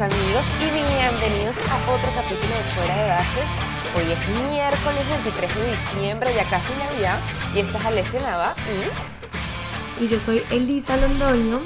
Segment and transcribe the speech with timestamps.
[0.00, 3.46] amigos y bienvenidos a otro capítulo de Fuera de Bases.
[3.94, 7.20] Hoy es miércoles 23 de diciembre, ya casi Navidad,
[7.54, 8.54] y esta es Alessia Nava
[10.00, 10.04] y...
[10.04, 11.60] Y yo soy Elisa Londoño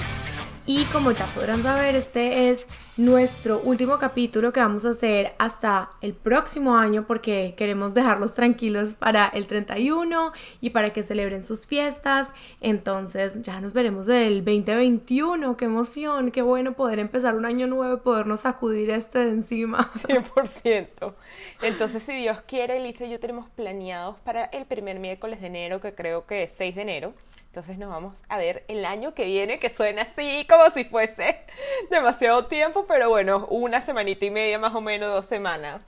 [0.67, 2.67] y como ya podrán saber, este es
[2.99, 8.95] nuestro último capítulo que vamos a hacer hasta el próximo año porque queremos dejarlos tranquilos
[8.95, 12.35] para el 31 y para que celebren sus fiestas.
[12.61, 15.57] Entonces ya nos veremos el 2021.
[15.57, 16.33] ¡Qué emoción!
[16.33, 19.93] ¡Qué bueno poder empezar un año nuevo y podernos sacudir este de encima!
[20.09, 21.15] 100%.
[21.63, 25.81] Entonces, si Dios quiere, Elisa y yo tenemos planeados para el primer miércoles de enero,
[25.81, 27.15] que creo que es 6 de enero
[27.49, 31.45] entonces nos vamos a ver el año que viene, que suena así como si fuese
[31.91, 35.83] demasiado tiempo, pero bueno, una semanita y media más o menos, dos semanas.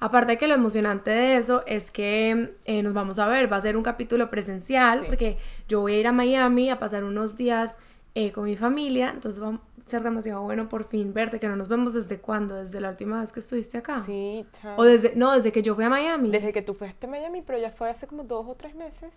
[0.00, 3.60] Aparte que lo emocionante de eso es que eh, nos vamos a ver, va a
[3.60, 5.36] ser un capítulo presencial, porque
[5.68, 7.78] yo voy a ir a Miami a pasar unos días
[8.14, 11.56] eh, con mi familia, entonces va a ser demasiado bueno por fin verte, que no
[11.56, 14.04] nos vemos desde cuándo, desde la última vez que estuviste acá.
[14.06, 14.76] Sí, chao.
[14.78, 16.30] O desde, no, desde que yo fui a Miami.
[16.30, 19.12] Desde que tú fuiste a Miami, pero ya fue hace como dos o tres meses.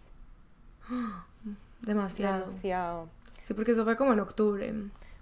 [1.82, 2.46] Demasiado.
[2.48, 3.10] Demasiado.
[3.42, 4.74] Sí, porque eso fue como en octubre.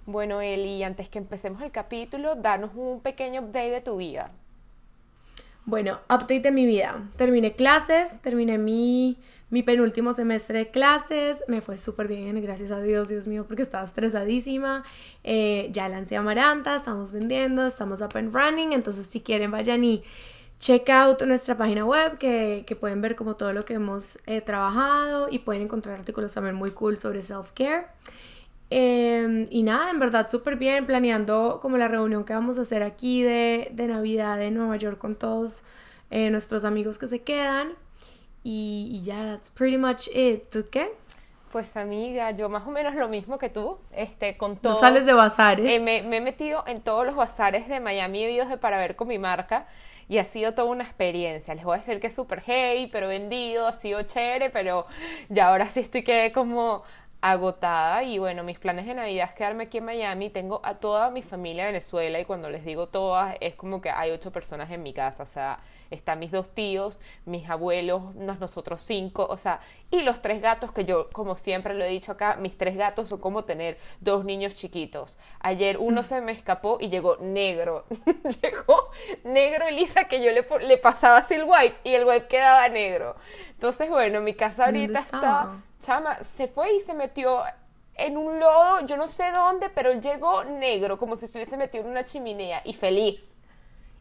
[0.06, 4.32] Bueno, Eli, antes que empecemos el capítulo, danos un pequeño update de tu vida.
[5.66, 7.08] Bueno, update de mi vida.
[7.16, 9.18] Terminé clases, terminé mi,
[9.52, 13.62] mi penúltimo semestre de clases, me fue súper bien, gracias a Dios, Dios mío, porque
[13.62, 14.84] estaba estresadísima.
[15.24, 20.04] Eh, ya lancé Amaranta, estamos vendiendo, estamos up and running, entonces si quieren vayan y
[20.60, 25.28] check out nuestra página web que, pueden ver como todo lo que hemos eh, trabajado
[25.32, 27.88] y pueden encontrar artículos también muy cool sobre self-care.
[28.70, 32.84] Em, y nada, en verdad súper bien, planeando como la reunión que vamos a hacer
[32.84, 35.64] aquí de, Navidad en Nueva York con todos
[36.12, 37.74] eh, nuestros amigos que se quedan.
[38.44, 40.50] Y, ya, that's pretty much it.
[40.50, 40.88] ¿Tú qué?
[41.52, 44.74] Pues amiga, yo más o menos lo mismo que tú, este, con todo.
[44.74, 45.68] ¿No sales de bazares?
[45.68, 49.08] Eh, me, me, he metido en todos los bazares de Miami de para ver con
[49.08, 49.68] mi marca
[50.10, 51.56] y ha sido toda una experiencia.
[51.56, 54.88] Les voy a decir que es súper heavy, pero vendido, ha sido chévere, pero
[55.30, 56.84] ya ahora sí estoy que como
[57.22, 60.30] agotada y bueno, mis planes de Navidad es quedarme aquí en Miami.
[60.30, 63.90] Tengo a toda mi familia en Venezuela y cuando les digo todas es como que
[63.90, 65.60] hay ocho personas en mi casa, o sea,
[65.92, 69.60] están mis dos tíos, mis abuelos, nosotros cinco, o sea,
[69.92, 73.10] y los tres gatos que yo, como siempre lo he dicho acá, mis tres gatos
[73.10, 75.18] son como tener dos niños chiquitos.
[75.40, 77.86] Ayer uno se me escapó y llegó negro,
[78.42, 78.92] llegó
[79.24, 83.16] negro Elisa que yo le, le pasaba así el wipe y el wipe quedaba negro.
[83.52, 87.44] Entonces, bueno, mi casa ahorita está chama, se fue y se metió
[87.96, 91.84] en un lodo, yo no sé dónde, pero llegó negro, como si se hubiese metido
[91.84, 93.34] en una chimenea, y feliz.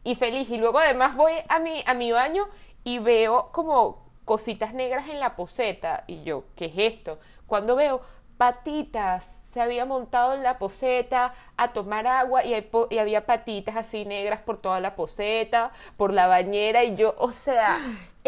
[0.03, 0.49] Y feliz.
[0.49, 2.47] Y luego además voy a mi, a mi baño
[2.83, 6.05] y veo como cositas negras en la poseta.
[6.07, 7.19] Y yo, ¿qué es esto?
[7.47, 8.01] Cuando veo
[8.37, 12.53] patitas se había montado en la poseta a tomar agua y,
[12.89, 17.33] y, había patitas así negras por toda la poseta, por la bañera y yo, o
[17.33, 17.79] sea,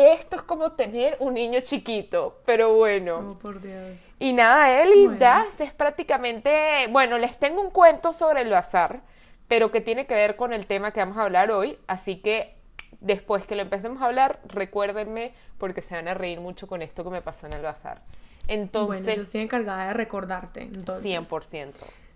[0.02, 3.32] esto es como tener un niño chiquito, pero bueno.
[3.32, 4.08] Oh, por Dios.
[4.20, 9.02] Y nada, él Das es prácticamente, bueno, les tengo un cuento sobre el bazar,
[9.48, 12.56] pero que tiene que ver con el tema que vamos a hablar hoy, así que
[13.02, 17.04] después que lo empecemos a hablar, recuérdenme porque se van a reír mucho con esto
[17.04, 18.02] que me pasó en el bazar.
[18.48, 20.62] Entonces, bueno, yo estoy encargada de recordarte.
[20.62, 21.12] Entonces.
[21.12, 21.74] 100%.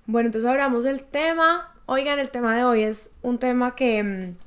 [0.07, 1.73] Bueno, entonces hablamos del tema.
[1.87, 4.44] Oigan, el tema de hoy es un tema que mm,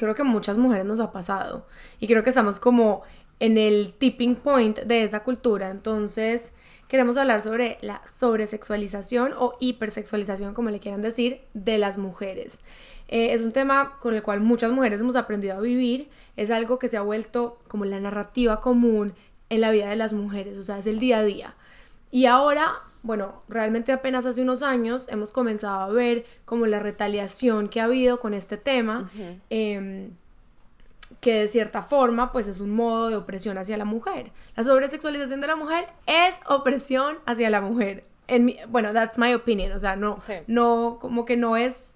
[0.00, 1.66] creo que muchas mujeres nos ha pasado.
[2.00, 3.02] Y creo que estamos como
[3.38, 5.70] en el tipping point de esa cultura.
[5.70, 6.52] Entonces,
[6.88, 12.60] queremos hablar sobre la sobresexualización o hipersexualización, como le quieran decir, de las mujeres.
[13.08, 16.08] Eh, es un tema con el cual muchas mujeres hemos aprendido a vivir.
[16.36, 19.12] Es algo que se ha vuelto como la narrativa común
[19.50, 21.54] en la vida de las mujeres, o sea, es el día a día.
[22.10, 27.68] Y ahora, bueno, realmente apenas hace unos años hemos comenzado a ver como la retaliación
[27.68, 29.10] que ha habido con este tema,
[29.48, 30.10] em,
[31.20, 34.32] que de cierta forma pues es un modo de opresión hacia la mujer.
[34.56, 38.04] La sobresexualización de la mujer es opresión hacia la mujer.
[38.28, 41.94] En bueno, that's my opinion, o sea, no, no, como que no es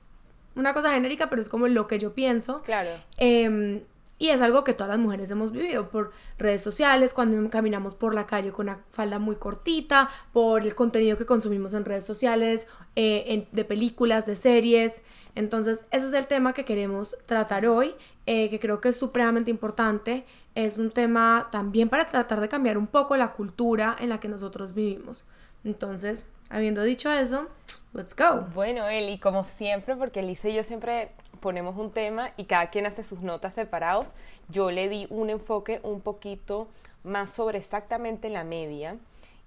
[0.57, 2.63] una cosa genérica, pero es como lo que yo pienso.
[2.63, 2.91] Claro.
[3.19, 3.83] Em,
[4.19, 8.15] y es algo que todas las mujeres hemos vivido por redes sociales, cuando caminamos por
[8.15, 12.67] la calle con una falda muy cortita, por el contenido que consumimos en redes sociales,
[12.95, 15.03] eh, de películas, de series.
[15.35, 17.95] Entonces, ese es el tema que queremos tratar hoy,
[18.27, 20.25] eh, que creo que es supremamente importante.
[20.55, 24.29] Es un tema también para tratar de cambiar un poco la cultura en la que
[24.29, 25.25] nosotros vivimos.
[25.65, 27.49] Entonces, habiendo dicho eso,
[27.95, 28.47] let's go.
[28.55, 31.11] Bueno, Eli, como siempre, porque Elise y yo siempre
[31.41, 34.09] ponemos un tema y cada quien hace sus notas separados.
[34.49, 36.69] Yo le di un enfoque un poquito
[37.03, 38.97] más sobre exactamente la media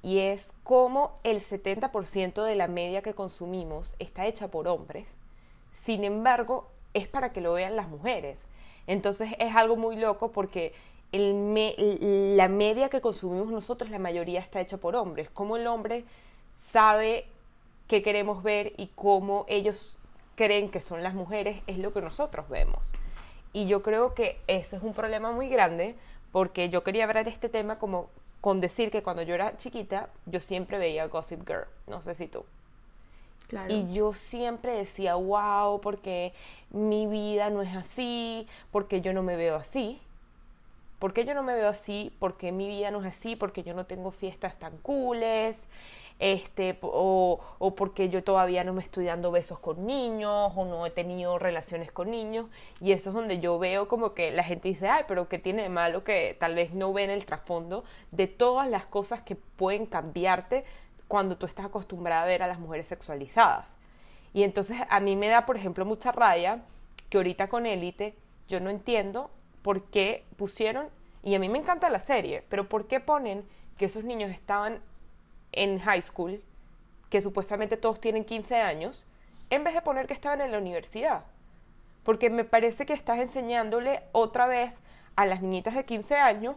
[0.02, 5.08] y es cómo el 70% de la media que consumimos está hecha por hombres,
[5.84, 8.44] sin embargo, es para que lo vean las mujeres.
[8.88, 10.74] Entonces es algo muy loco porque
[11.12, 15.30] la media que consumimos nosotros, la mayoría está hecha por hombres.
[15.30, 16.04] Cómo el hombre
[16.60, 17.26] sabe
[17.88, 19.97] qué queremos ver y cómo ellos
[20.38, 22.94] creen que son las mujeres es lo que nosotros vemos.
[23.52, 25.96] Y yo creo que ese es un problema muy grande
[26.32, 30.40] porque yo quería hablar este tema como con decir que cuando yo era chiquita yo
[30.40, 32.46] siempre veía Gossip Girl, no sé si tú.
[33.70, 36.34] Y yo siempre decía, wow, porque
[36.70, 40.02] mi vida no es así, porque yo no me veo así.
[41.00, 42.14] ¿Por qué yo no me veo así?
[42.20, 45.62] Porque mi vida no es así, porque yo no tengo fiestas tan cooles,
[46.20, 50.86] este, o, o, porque yo todavía no me estoy dando besos con niños, o no
[50.86, 52.48] he tenido relaciones con niños.
[52.82, 55.64] Y eso es donde yo veo como que la gente dice, ay, pero ¿qué tiene
[55.64, 59.86] de malo que tal vez no ven el trasfondo de todas las cosas que pueden
[59.86, 60.64] cambiarte
[61.08, 63.68] cuando tú estás acostumbrada a ver a las mujeres sexualizadas.
[64.34, 66.62] Y entonces a mí me da, por ejemplo, mucha raya
[67.10, 68.16] que ahorita con Élite
[68.48, 69.32] yo no entiendo
[69.62, 70.90] por qué pusieron,
[71.24, 73.46] y a mí me encanta la serie, pero por qué ponen
[73.78, 74.82] que esos niños estaban
[75.52, 76.42] en high school,
[77.10, 79.06] que supuestamente todos tienen 15 años,
[79.50, 81.24] en vez de poner que estaban en la universidad.
[82.04, 84.80] Porque me parece que estás enseñándole otra vez
[85.16, 86.56] a las niñitas de 15 años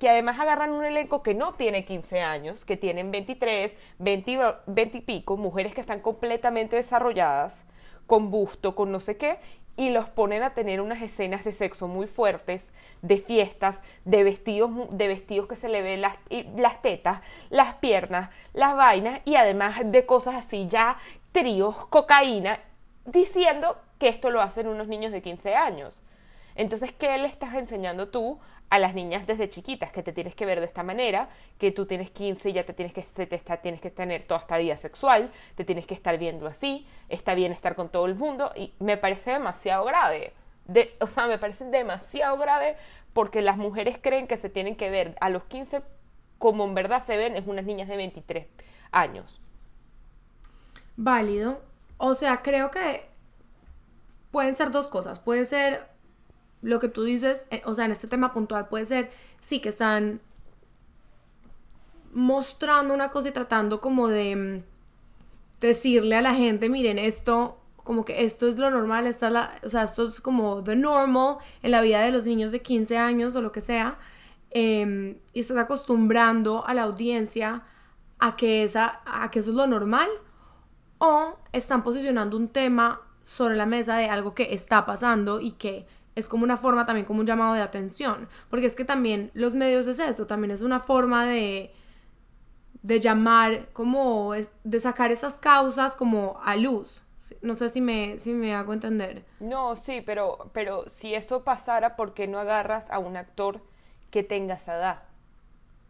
[0.00, 4.98] que además agarran un elenco que no tiene 15 años, que tienen 23, 20, 20
[4.98, 7.64] y pico, mujeres que están completamente desarrolladas,
[8.08, 9.38] con busto, con no sé qué,
[9.76, 14.70] y los ponen a tener unas escenas de sexo muy fuertes, de fiestas, de vestidos,
[14.90, 16.16] de vestidos que se le ven las,
[16.56, 17.20] las tetas,
[17.50, 20.98] las piernas, las vainas y además de cosas así ya,
[21.32, 22.60] tríos, cocaína,
[23.06, 26.02] diciendo que esto lo hacen unos niños de 15 años.
[26.54, 28.38] Entonces, ¿qué le estás enseñando tú
[28.72, 29.92] a las niñas desde chiquitas?
[29.92, 31.28] Que te tienes que ver de esta manera,
[31.58, 33.02] que tú tienes 15 y ya te tienes que,
[33.62, 37.52] tienes que tener toda esta vida sexual, te tienes que estar viendo así, está bien
[37.52, 40.32] estar con todo el mundo y me parece demasiado grave.
[41.00, 42.76] O sea, me parece demasiado grave
[43.12, 45.82] porque las mujeres creen que se tienen que ver a los 15
[46.38, 48.46] como en verdad se ven, es unas niñas de 23
[48.90, 49.38] años.
[50.96, 51.60] Válido.
[51.98, 53.04] O sea, creo que
[54.30, 55.18] pueden ser dos cosas.
[55.18, 55.92] Puede ser
[56.62, 59.10] lo que tú dices, eh, o sea, en este tema puntual puede ser,
[59.40, 60.20] sí que están
[62.12, 64.62] mostrando una cosa y tratando como de mm,
[65.60, 69.68] decirle a la gente, miren, esto, como que esto es lo normal, esta la, o
[69.68, 73.34] sea, esto es como the normal en la vida de los niños de 15 años
[73.34, 73.98] o lo que sea,
[74.50, 77.62] em, y estás acostumbrando a la audiencia
[78.18, 80.08] a que, esa, a que eso es lo normal,
[80.98, 85.86] o están posicionando un tema sobre la mesa de algo que está pasando y que
[86.14, 89.54] es como una forma también como un llamado de atención, porque es que también los
[89.54, 91.72] medios es eso, también es una forma de
[92.82, 97.02] de llamar como de sacar esas causas como a luz.
[97.40, 99.24] No sé si me si me hago entender.
[99.38, 103.62] No, sí, pero pero si eso pasara, ¿por qué no agarras a un actor
[104.10, 105.02] que tenga esa edad?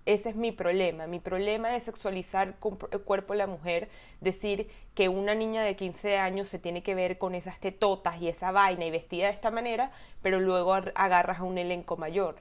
[0.05, 1.07] Ese es mi problema.
[1.07, 2.57] Mi problema es sexualizar
[2.91, 3.89] el cuerpo de la mujer,
[4.21, 8.29] decir que una niña de 15 años se tiene que ver con esas tetotas y
[8.29, 12.37] esa vaina y vestida de esta manera, pero luego agarras a un elenco mayor.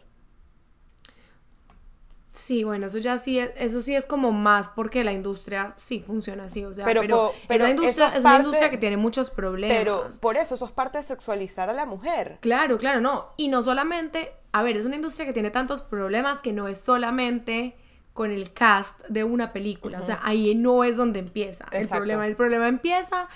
[2.31, 5.99] Sí, bueno, eso ya sí es, eso sí es como más porque la industria sí
[5.99, 7.01] funciona así, o sea, pero,
[7.47, 9.77] pero, industria, es, una industria que tiene muchos problemas.
[9.77, 12.37] Pero por eso, eso es parte de sexualizar a la mujer.
[12.39, 13.27] Claro, claro, no.
[13.35, 16.79] Y no solamente, a ver, es una industria que tiene tantos problemas que no es
[16.79, 17.75] solamente
[18.13, 22.27] con el cast de una película, o sea, ahí no es donde empieza el problema.
[22.27, 23.27] El problema empieza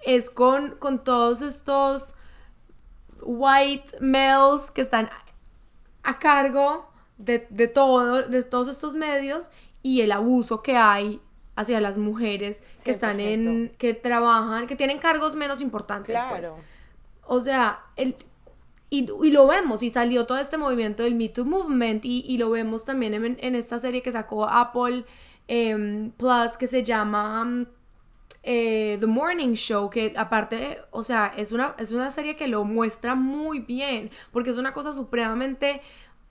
[0.00, 2.14] es con, con todos estos
[3.22, 5.08] white males que están
[6.02, 9.50] a cargo de, de, todo, de todos estos medios
[9.82, 11.20] y el abuso que hay
[11.56, 16.16] hacia las mujeres que están en, que trabajan, que tienen cargos menos importantes.
[16.28, 16.40] Pues.
[16.40, 16.56] Claro.
[17.26, 18.16] O sea, el,
[18.90, 22.38] y, y, lo vemos, y salió todo este movimiento del Me Too Movement, y, y
[22.38, 25.04] lo vemos también en, en, esta serie que sacó Apple
[25.48, 27.66] em, Plus, que se llama
[28.42, 32.64] eh, The Morning Show, que aparte, o sea, es una, es una serie que lo
[32.64, 35.80] muestra muy bien, porque es una cosa supremamente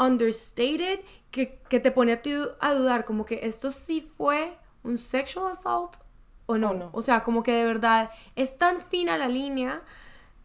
[0.02, 5.52] understated que, te pone a ti a dudar como que esto sí fue un sexual
[5.52, 5.98] assault
[6.48, 6.90] o no.
[6.92, 9.84] O, sea, como que de verdad es tan fina la línea,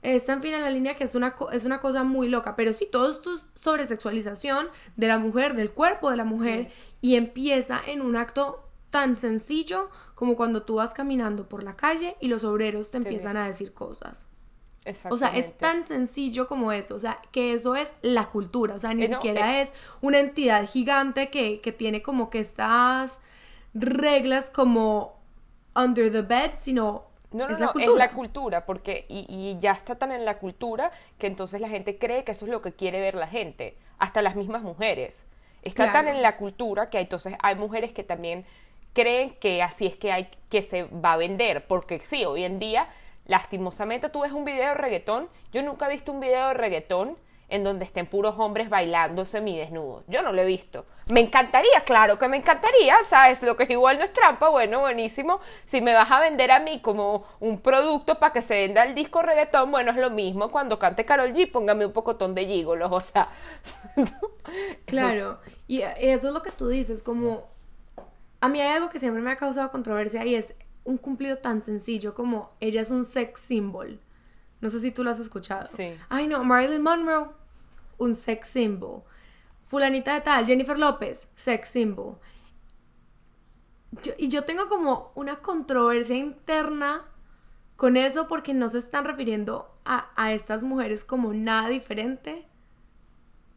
[0.03, 2.55] es tan fina la línea que es una, es una cosa muy loca.
[2.55, 6.71] Pero sí, todo esto es sobre sexualización de la mujer, del cuerpo de la mujer,
[7.01, 12.17] y empieza en un acto tan sencillo como cuando tú vas caminando por la calle
[12.21, 14.29] y los obreros te empiezan a decir cosas.
[15.11, 18.79] O sea, es tan sencillo como eso, o sea, que eso es la cultura, o
[18.79, 19.73] sea, ni siquiera es...
[20.01, 23.19] una entidad gigante que, que, tiene como que estas
[23.75, 25.17] reglas como
[25.75, 28.05] under the bed, sino no, no, es no, la cultura.
[28.05, 31.69] es la cultura, porque y, y, ya está tan en la cultura que entonces la
[31.69, 35.25] gente cree que eso es lo que quiere ver la gente, hasta las mismas mujeres.
[35.63, 38.45] Está tan en la cultura que entonces hay mujeres que también
[38.93, 42.59] creen que así es que hay que se va a vender, porque sí, hoy en
[42.59, 42.89] día,
[43.27, 47.17] lastimosamente tú ves un video de reggaetón, yo nunca he visto un video de reggaetón
[47.49, 50.05] en donde estén puros hombres bailando semidesnudos.
[50.09, 50.85] Yo no lo he visto.
[51.11, 53.41] Me encantaría, claro que me encantaría, ¿sabes?
[53.43, 55.41] Lo que es igual no es trampa, bueno, buenísimo.
[55.67, 58.95] Si me vas a vender a mí como un producto para que se venda el
[58.95, 60.51] disco reggaetón, bueno, es lo mismo.
[60.51, 63.29] Cuando cante Carol G, póngame un pocotón de gigolos, o sea.
[64.87, 67.45] claro, y eso es lo que tú dices, como...
[68.41, 70.55] A mí hay algo que siempre me ha causado controversia y es
[70.87, 74.01] un cumplido tan sencillo como ella es un sex symbol.
[74.61, 75.69] No sé si tú lo has escuchado.
[75.77, 75.95] Sí.
[76.09, 77.29] Ay, no, Marilyn Monroe,
[77.99, 79.03] un sex symbol.
[79.67, 82.17] Fulanita de tal, Jennifer López, sex symbol.
[84.17, 87.05] y yo tengo como una controversia interna
[87.75, 92.47] con eso porque no se están refiriendo a, a estas mujeres como nada diferente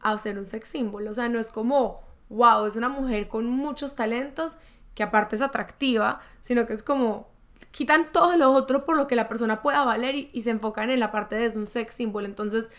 [0.01, 1.07] a ser un sex symbol.
[1.07, 4.57] O sea, no es como, wow, es una mujer con muchos talentos
[4.95, 7.29] que aparte es atractiva, sino que es como,
[7.71, 10.99] quitan todo lo otro por lo que la persona pueda valer y, se enfocan en
[10.99, 12.25] la parte de es un sex symbol.
[12.25, 12.69] Entonces,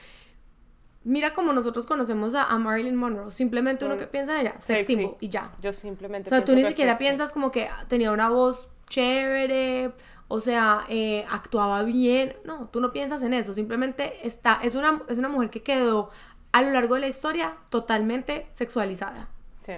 [1.04, 3.30] mira como nosotros conocemos a, Marilyn Monroe.
[3.30, 5.52] Simplemente uno que piensa en ella, sex symbol y ya.
[5.60, 6.28] Yo simplemente.
[6.28, 9.92] O sea, tú ni siquiera piensas como que tenía una voz chévere,
[10.28, 12.36] o sea, eh, actuaba bien.
[12.44, 13.54] No, tú no piensas en eso.
[13.54, 16.10] Simplemente está, es una, es una mujer que quedó
[16.52, 19.28] a lo largo de la historia totalmente sexualizada.
[19.64, 19.74] Sí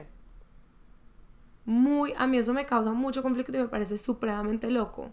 [1.65, 5.13] muy, a mí eso me causa mucho conflicto y me parece supremamente loco.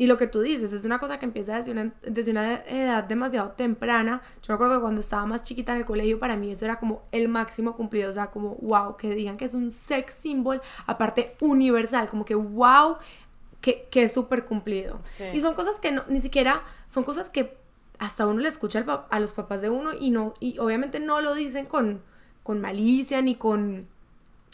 [0.00, 3.04] Y lo que tú dices, es una cosa que empieza desde una, desde una edad
[3.04, 4.22] demasiado temprana.
[4.40, 6.78] Yo me acuerdo que cuando estaba más chiquita en el colegio, para mí eso era
[6.78, 8.08] como el máximo cumplido.
[8.08, 12.34] O sea, como wow, que digan que es un sex symbol, aparte universal, como que
[12.34, 12.96] wow,
[13.60, 15.00] que, que es súper cumplido.
[15.34, 17.58] Y son cosas que no, ni siquiera, son cosas que
[17.98, 21.34] hasta uno le escucha a los papás de uno y no, y obviamente no lo
[21.34, 22.00] dicen con,
[22.42, 23.89] con malicia ni con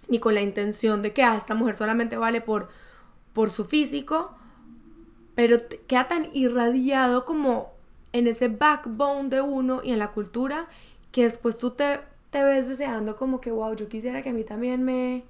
[0.08, 2.68] ni con la intención de que ah, esta mujer solamente vale por,
[3.32, 4.34] por su físico,
[5.34, 7.72] pero queda tan irradiado como
[8.12, 10.68] en ese backbone de uno y en la cultura
[11.12, 14.44] que después tú te, te ves deseando como que, wow, yo quisiera que a mí
[14.44, 15.24] también me...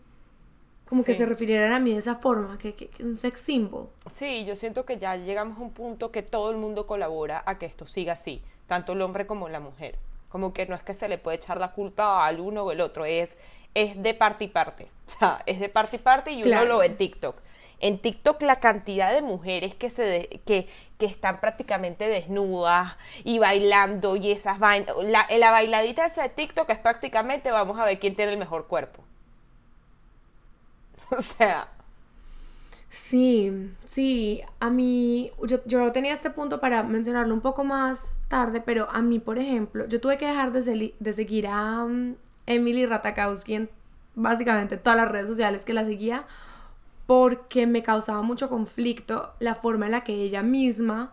[0.89, 3.89] Como que se refirieran a mí de esa forma, que, que, un sex symbol.
[4.09, 7.59] Sí, yo siento que ya llegamos a un punto que todo el mundo colabora a
[7.59, 9.99] que esto siga así, tanto el hombre como la mujer.
[10.29, 12.81] Como que no es que se le puede echar la culpa al uno o el
[12.81, 13.37] otro, es
[13.77, 14.89] es de parte y parte.
[15.07, 17.37] O sea, es de parte y parte y uno lo ve en TikTok.
[17.79, 20.67] En TikTok la cantidad de mujeres que, se que,
[20.99, 24.97] que están prácticamente desnudas y bailando y esas vainas.
[25.05, 28.67] La, la bailadita esa de TikTok es prácticamente vamos a ver quién tiene el mejor
[28.67, 29.05] cuerpo.
[31.11, 31.69] O sea...
[32.89, 38.63] Sí, sí, a mí, yo, yo, tenía este punto para mencionarlo un poco más tarde,
[38.65, 41.87] pero a mí, por ejemplo, yo tuve que dejar de, de seguir a,
[42.47, 43.71] Emily Ratakowski en
[44.15, 46.27] básicamente todas las redes sociales que la seguía
[47.07, 51.13] porque me causaba mucho conflicto la forma en la que ella misma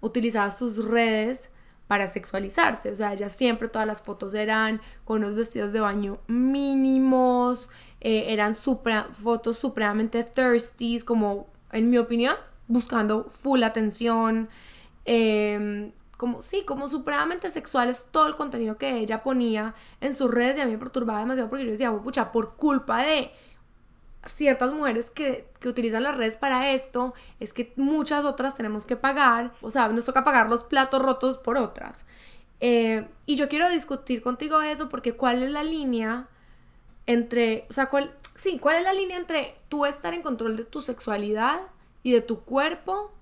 [0.00, 1.50] utilizaba sus redes
[1.86, 2.90] para sexualizarse.
[2.90, 8.26] O sea, ella siempre, todas las fotos eran con unos vestidos de baño mínimos, eh,
[8.28, 12.34] eran fotos supremamente thirsty, como, en mi opinión,
[12.66, 14.48] buscando full atención.
[15.04, 20.58] Eh, como, sí, como supremamente sexuales todo el contenido que ella ponía en sus redes
[20.58, 23.32] y a mí me perturbaba demasiado porque yo decía, pucha, por culpa de
[24.26, 28.96] ciertas mujeres que, que, utilizan las redes para esto, es que muchas otras tenemos que
[28.96, 32.06] pagar, o sea, nos toca pagar los platos rotos por otras.
[32.60, 36.28] Eh, y yo quiero discutir contigo eso porque cuál es la línea
[37.06, 40.64] entre, o sea, cuál, sí, cuál es la línea entre tú estar en control de
[40.64, 41.60] tu sexualidad
[42.02, 43.12] y de tu cuerpo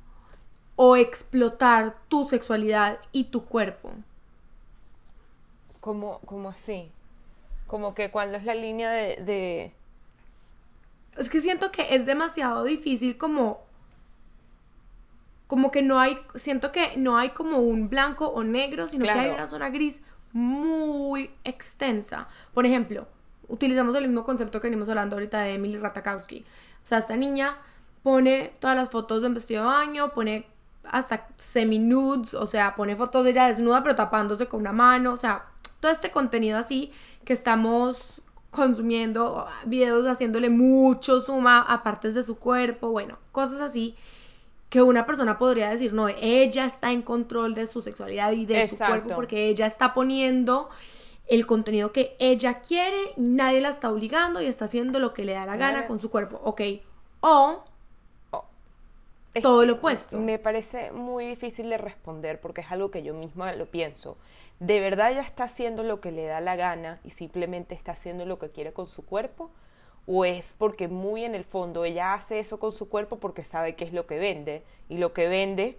[0.76, 3.93] o explotar tu sexualidad y tu cuerpo.
[5.81, 6.90] ¿Cómo, cómo así?
[7.66, 9.73] Como que cuando es la línea de,
[11.16, 13.62] Es que siento que es demasiado difícil como...
[15.47, 16.19] Como que no hay...
[16.35, 20.02] Siento que no hay como un blanco o negro, sino que hay una zona gris
[20.33, 22.28] muy extensa.
[22.52, 23.07] Por ejemplo,
[23.49, 26.45] utilizamos el mismo concepto que venimos hablando ahorita de Emily Ratakowski.
[26.83, 27.59] O sea, esta niña
[28.02, 30.47] pone todas las fotos de vestido de baño, pone
[30.91, 35.17] hasta semi-nudes, o sea, pone fotos de ella desnuda pero tapándose con una mano, o
[35.17, 35.47] sea,
[35.81, 36.93] todo este contenido así
[37.25, 43.97] que estamos consumiendo, videos haciéndole mucho suma a partes de su cuerpo, bueno, cosas así
[44.71, 48.67] que una persona podría decir, no, ella está en control de su sexualidad y de
[48.69, 50.69] su cuerpo porque ella está poniendo
[51.26, 55.25] el contenido que ella quiere y nadie la está obligando y está haciendo lo que
[55.25, 56.61] le da la gana con su cuerpo, ¿ok?
[57.21, 57.64] O
[59.35, 60.19] Es todo lo opuesto.
[60.19, 64.17] Me parece muy difícil de responder porque es algo que yo misma lo pienso.
[64.61, 68.25] ¿De verdad ella está haciendo lo que le da la gana y simplemente está haciendo
[68.25, 69.50] lo que quiere con su cuerpo?
[70.07, 73.75] ¿O es porque muy en el fondo ella hace eso con su cuerpo porque sabe
[73.75, 74.62] que es lo que vende?
[74.88, 75.79] Y lo que vende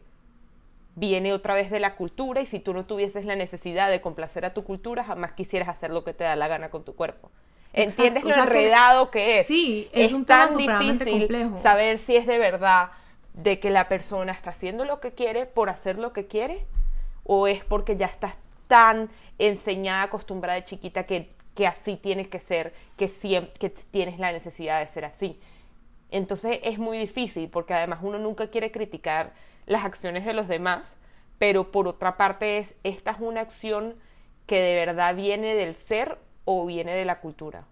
[0.95, 4.45] viene otra vez de la cultura y si tú no tuvieses la necesidad de complacer
[4.45, 7.31] a tu cultura, jamás quisieras hacer lo que te da la gana con tu cuerpo.
[7.73, 9.47] Exacto, ¿Entiendes o lo sea enredado que es?
[9.47, 11.59] Sí, es un tema supremamente complejo.
[11.59, 12.89] saber si es de verdad
[13.35, 16.65] de que la persona está haciendo lo que quiere por hacer lo que quiere
[17.23, 18.33] o es porque ya estás
[18.67, 24.19] tan enseñada, acostumbrada de chiquita que, que así tienes que ser, que, siempre, que tienes
[24.19, 25.39] la necesidad de ser así.
[26.11, 29.33] Entonces es muy difícil porque además uno nunca quiere criticar
[29.65, 30.95] las acciones de los demás,
[31.37, 33.95] pero por otra parte es, esta es una acción
[34.45, 37.65] que de verdad viene del ser o viene de la cultura.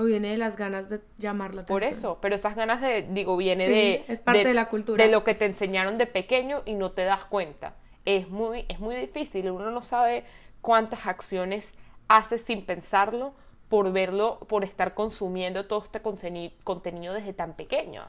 [0.00, 1.80] O viene de las ganas de llamar la atención.
[1.80, 4.04] Por eso, pero esas ganas de, digo, viene Sí, de...
[4.08, 5.04] es parte de la cultura.
[5.04, 7.74] De lo que te enseñaron de pequeño y no te das cuenta.
[8.06, 10.24] Es muy, es muy difícil, uno no sabe
[10.62, 11.74] cuántas acciones
[12.08, 13.34] hace sin pensarlo
[13.68, 18.08] por verlo, por estar consumiendo todo este contenido desde tan pequeño.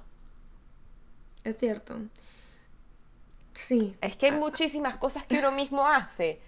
[1.43, 1.95] Es cierto.
[3.53, 3.97] Sí.
[3.99, 6.39] Es que hay muchísimas cosas que uno mismo hace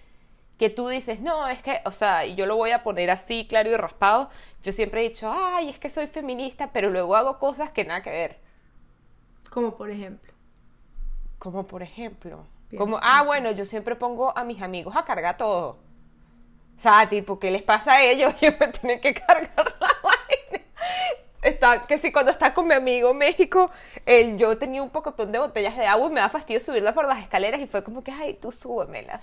[0.58, 3.46] que tú dices, no, es que, o sea, y yo lo voy a poner así,
[3.48, 4.30] claro y raspado.
[4.62, 8.02] Yo siempre he dicho, ay, es que soy feminista, pero luego hago cosas que nada
[8.02, 8.38] que ver.
[9.50, 10.32] Como por ejemplo.
[11.38, 15.36] Como por ejemplo, Bien, como, ah, bueno, yo siempre pongo a mis amigos a cargar
[15.36, 15.78] todo.
[16.76, 18.34] O sea, tipo, ¿qué les pasa a ellos?
[18.40, 20.66] Yo me tienen que cargar la vaina.
[21.42, 23.70] Está, que si cuando está con mi amigo México,
[24.06, 27.06] él, yo tenía un pocotón de botellas de agua y me da fastidio subirlas por
[27.06, 29.22] las escaleras y fue como que, ay, tú súbemelas.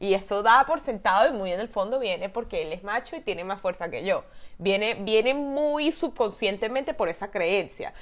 [0.00, 3.16] Y eso da por sentado y muy en el fondo viene porque él es macho
[3.16, 4.24] y tiene más fuerza que yo.
[4.58, 7.92] Viene, viene muy subconscientemente por esa creencia.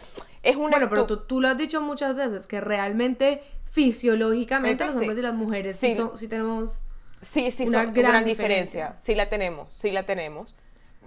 [0.44, 4.94] Es una Bueno, pero tú, tú lo has dicho muchas veces, que realmente fisiológicamente los
[4.94, 5.96] hombres y las mujeres sí, sí.
[5.96, 6.82] son- sí tenemos...
[7.20, 8.80] Sí, sí, una son gran gran, diferencia.
[8.90, 9.04] diferencia.
[9.04, 10.54] Sí la tenemos, sí la tenemos.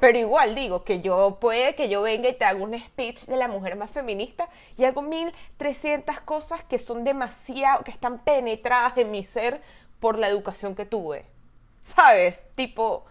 [0.01, 3.38] Pero igual digo que yo puede que yo venga y te haga un speech de
[3.38, 9.12] la mujer más feminista y hago 1300 cosas que son demasiado, que están penetradas en
[9.12, 9.62] mi ser
[10.02, 11.26] por la educación que tuve.
[11.84, 12.44] ¿Sabes?
[12.56, 13.06] Tipo,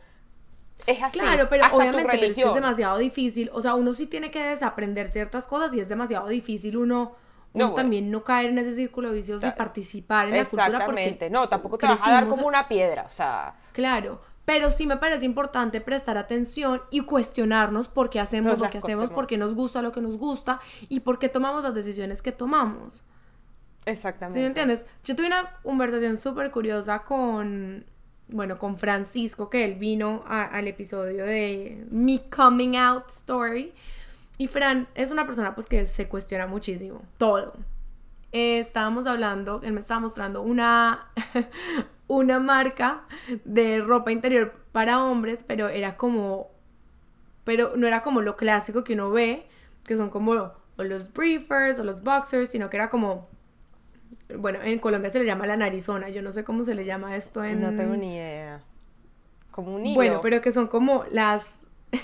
[0.87, 1.19] es así.
[1.19, 3.51] Claro, pero hasta tu obviamente pero es, que es demasiado difícil.
[3.55, 7.13] O sea, uno sí tiene que desaprender ciertas cosas y es demasiado difícil uno, No,
[7.55, 7.75] uno bueno.
[7.75, 11.31] también no caer en ese círculo vicioso y participar en la cultura Exactamente.
[11.31, 13.55] No, tampoco te vas a dar como una piedra, o sea...
[13.73, 18.79] Claro, pero sí me parece importante prestar atención y cuestionarnos por qué hacemos lo que
[18.79, 22.21] hacemos, por qué nos gusta lo que nos gusta y por qué tomamos las decisiones
[22.21, 23.05] que tomamos.
[23.87, 24.35] Exactamente.
[24.35, 24.87] ¿Sí me entiendes?
[25.05, 27.85] Yo tuve una conversación súper curiosa con,
[28.29, 33.73] bueno, con Francisco, que él vino al episodio de Mi Coming Out Story.
[34.39, 37.55] Y Fran es una persona pues que se cuestiona muchísimo, todo.
[38.33, 41.11] Eh, estábamos hablando, él me estaba mostrando una,
[42.07, 43.03] una marca
[43.45, 46.51] de ropa interior para hombres, pero era como,
[47.45, 49.47] pero no era como lo clásico que uno ve,
[49.85, 50.33] que son como
[50.77, 53.29] o los briefers o los boxers, sino que era como
[54.39, 57.17] bueno, en Colombia se le llama la narizona, yo no sé cómo se le llama
[57.17, 57.61] esto en...
[57.63, 58.61] No tengo ni idea.
[59.51, 59.95] Como un hilo.
[59.95, 61.67] Bueno, pero que son como las...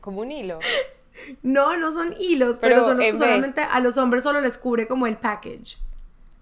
[0.00, 0.58] Como un hilo.
[1.42, 4.40] No, no son hilos, pero, Pero son los que vez- solamente a los hombres solo
[4.40, 5.76] les cubre como el package.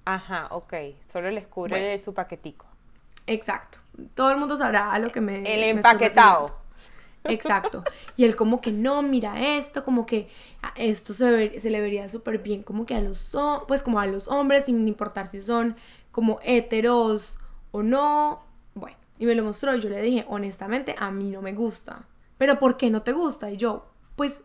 [0.05, 0.73] Ajá, ok.
[1.13, 2.03] Solo les cubre Bueno.
[2.03, 2.67] su paquetico.
[3.27, 3.79] Exacto.
[4.15, 5.39] Todo el mundo sabrá a lo que me...
[5.53, 6.58] El empaquetado.
[7.29, 7.85] Exacto.
[8.17, 10.29] Y él como que no, mira esto, como que
[10.63, 13.37] a esto se, le vería súper bien como que a los,
[13.67, 15.77] pues como a los hombres, sin importar si son
[16.11, 17.39] como heteros
[17.71, 18.45] o no.
[18.75, 22.07] Bueno, y me lo mostró y yo le dije, honestamente, a mí no me gusta.
[22.39, 23.51] Pero ¿por qué no te gusta?
[23.51, 23.87] Y yo,
[24.17, 24.43] pues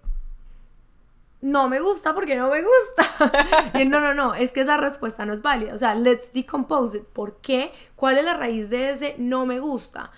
[1.44, 3.72] no me gusta porque no me gusta.
[3.78, 5.74] Y él, no, no, no, es que esa respuesta no es válida.
[5.74, 7.04] O sea, let's decompose it.
[7.04, 7.72] ¿Por qué?
[7.96, 10.12] ¿Cuál es la raíz de ese no me gusta?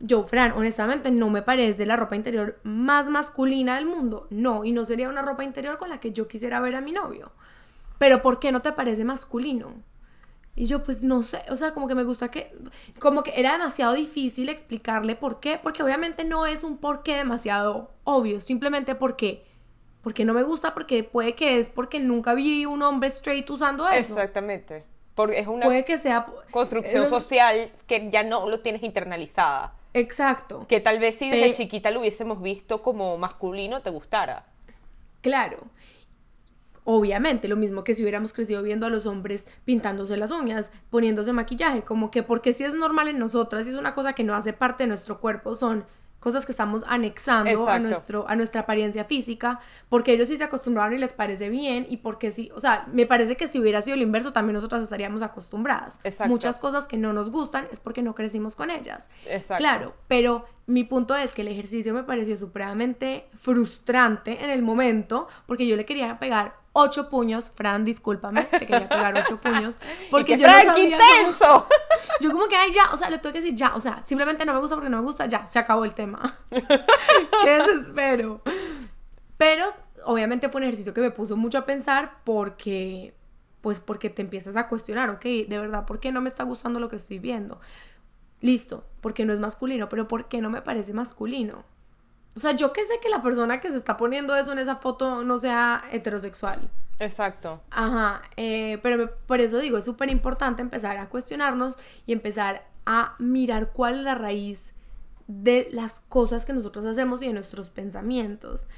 [0.00, 4.26] Yo, Fran, honestamente no me parece la ropa interior más masculina del mundo.
[4.30, 6.92] No, y no sería una ropa interior con la que yo quisiera ver a mi
[6.92, 7.32] novio.
[7.98, 9.72] Pero ¿por qué no te parece masculino?
[10.54, 12.52] Y yo, pues no sé, o sea, como que me gusta que,
[12.98, 17.16] como que era demasiado difícil explicarle por qué, porque obviamente no es un por qué
[17.16, 19.44] demasiado obvio, simplemente porque,
[20.02, 23.88] porque no me gusta, porque puede que es porque nunca vi un hombre straight usando
[23.88, 24.14] eso.
[24.14, 24.84] Exactamente.
[25.14, 26.26] Porque es una Puede que sea...
[26.50, 29.74] construcción eso es- social que ya no lo tienes internalizada.
[29.94, 30.66] Exacto.
[30.68, 34.44] Que tal vez si desde Pe- chiquita lo hubiésemos visto como masculino, te gustara.
[35.22, 35.58] Claro.
[36.84, 41.34] Obviamente, lo mismo que si hubiéramos crecido viendo a los hombres pintándose las uñas, poniéndose
[41.34, 44.34] maquillaje, como que porque si es normal en nosotras, si es una cosa que no
[44.34, 45.84] hace parte de nuestro cuerpo, son
[46.20, 50.94] cosas que estamos anexando a, nuestro, a nuestra apariencia física, porque ellos sí se acostumbraron
[50.94, 53.96] y les parece bien, y porque sí, o sea, me parece que si hubiera sido
[53.96, 56.00] lo inverso, también nosotras estaríamos acostumbradas.
[56.26, 59.08] Muchas cosas que no nos gustan es porque no crecimos con ellas.
[59.26, 59.62] Exacto.
[59.62, 65.28] Claro, pero mi punto es que el ejercicio me pareció supremamente frustrante en el momento,
[65.46, 69.78] porque yo le quería pegar ocho puños, Fran, discúlpame, te quería pegar ocho puños,
[70.10, 70.98] porque yo no sabía
[72.20, 74.44] Yo como que, ay, ya, o sea, le tuve que decir ya, o sea, simplemente
[74.44, 76.38] no me gusta porque no me gusta, ya, se acabó el tema.
[76.50, 78.42] Qué desespero.
[79.36, 79.66] Pero,
[80.04, 83.14] obviamente fue un ejercicio que me puso mucho a pensar porque,
[83.60, 86.80] pues, porque te empiezas a cuestionar, ok, de verdad, ¿por qué no me está gustando
[86.80, 87.60] lo que estoy viendo?
[88.40, 91.64] Listo, porque no es masculino, pero ¿por qué no me parece masculino?
[92.38, 94.76] O sea, yo que sé que la persona que se está poniendo eso en esa
[94.76, 96.70] foto no sea heterosexual.
[97.00, 97.60] Exacto.
[97.68, 101.74] Ajá, eh, pero por eso digo, es súper importante empezar a cuestionarnos
[102.06, 104.72] y empezar a mirar cuál es la raíz
[105.26, 108.68] de las cosas que nosotros hacemos y de nuestros pensamientos.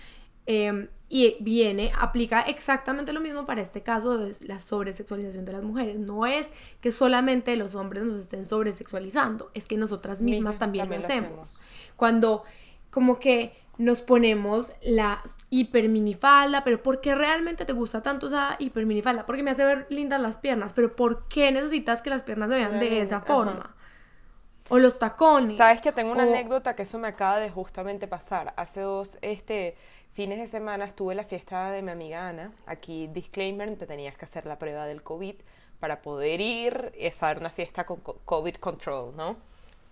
[0.46, 5.64] Em, y viene, aplica exactamente lo mismo para este caso de la sobresexualización de las
[5.64, 5.99] mujeres.
[5.99, 6.49] No es
[6.81, 11.59] que solamente los hombres nos estén sobresexualizando, es que nosotras mismas también, lo hacemos.
[11.96, 12.44] Cuando
[12.90, 18.57] como que nos ponemos la hiper minifalda, pero ¿por qué realmente te gusta tanto esa
[18.59, 19.24] hiper minifalda?
[19.24, 22.57] Porque me hace ver lindas las piernas, pero ¿por qué necesitas que las piernas se
[22.57, 23.74] vean de esa forma?
[24.68, 25.57] O los tacones.
[25.57, 28.53] Sabes que tengo una anécdota que eso me acaba de justamente pasar.
[28.57, 29.76] Hace dos este,
[30.12, 32.53] fines de semana estuve en la fiesta de mi amiga Ana.
[32.66, 35.37] Aquí, disclaimer, te tenías que hacer la prueba del COVID
[35.81, 36.92] para poder ir.
[36.96, 39.37] Es a una fiesta con COVID control, ¿no?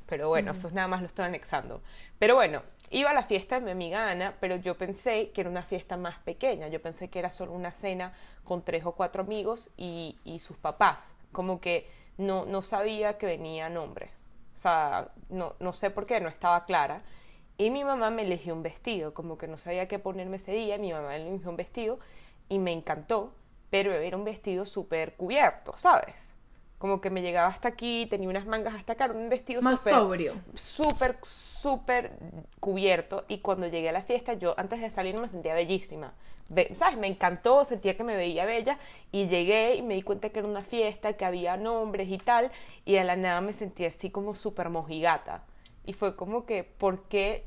[0.06, 1.82] Pero bueno, eso nada más lo estoy anexando.
[2.18, 5.50] Pero bueno, iba a la fiesta de mi amiga Ana, pero yo pensé que era
[5.50, 6.68] una fiesta más pequeña.
[6.68, 8.12] Yo pensé que era solo una cena
[8.44, 11.14] con tres o cuatro amigos y, sus papás.
[11.32, 14.10] Como que no, no sabía que venían hombres.
[14.54, 17.02] O sea, no, no sé por qué, no estaba clara.
[17.56, 20.78] Y mi mamá me eligió un vestido, como que no sabía qué ponerme ese día.
[20.78, 21.98] Mi mamá me eligió un vestido
[22.48, 23.32] y me encantó,
[23.70, 26.27] pero era un vestido súper cubierto, ¿sabes?
[26.78, 30.34] Como que me llegaba hasta aquí, tenía unas mangas hasta acá, un vestido más sobrio.
[30.54, 32.12] Súper, súper
[32.60, 33.24] cubierto.
[33.26, 36.14] Y cuando llegué a la fiesta, yo antes de salir me sentía bellísima.
[36.74, 36.96] ¿Sabes?
[36.96, 38.78] Me encantó, sentía que me veía bella.
[39.10, 42.52] Y llegué y me di cuenta que era una fiesta, que había nombres y tal.
[42.84, 45.44] Y a la nada me sentí así como súper mojigata.
[45.84, 47.44] Y fue como que, ¿por qué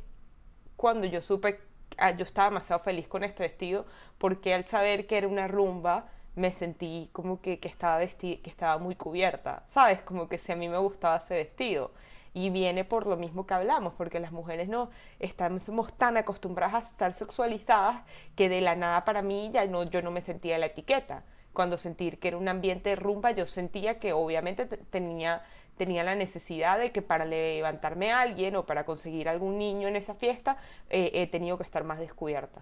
[0.75, 1.61] cuando yo supe,
[1.97, 3.85] ah, yo estaba demasiado feliz con este vestido?
[4.17, 8.77] Porque al saber que era una rumba me sentí como que, que estaba que estaba
[8.77, 10.01] muy cubierta, ¿sabes?
[10.01, 11.91] Como que si a mí me gustaba ese vestido.
[12.33, 14.89] Y viene por lo mismo que hablamos, porque las mujeres no
[15.19, 18.03] estamos tan acostumbradas a estar sexualizadas
[18.37, 21.23] que de la nada para mí ya no, yo no me sentía la etiqueta.
[21.51, 25.43] Cuando sentir que era un ambiente de rumba, yo sentía que obviamente tenía,
[25.77, 29.97] tenía la necesidad de que para levantarme a alguien o para conseguir algún niño en
[29.97, 30.55] esa fiesta,
[30.89, 32.61] eh, he tenido que estar más descubierta.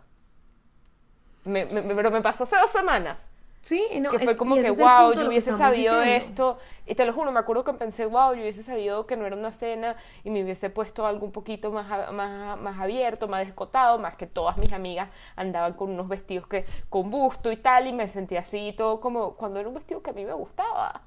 [1.44, 3.29] pero me pasó hace dos semanas
[3.62, 6.58] Sí, no, que fue como que, wow, yo hubiese sabido esto.
[6.86, 9.36] Y te lo juro, me acuerdo que pensé, wow, yo hubiese sabido que no era
[9.36, 14.00] una cena y me hubiese puesto algo un poquito más, más, más abierto, más descotado,
[14.00, 17.94] más que todas mis amigas andaban con unos vestidos que con busto y tal, y
[17.94, 21.02] me sentía así, todo como cuando era un vestido que a mí me gustaba.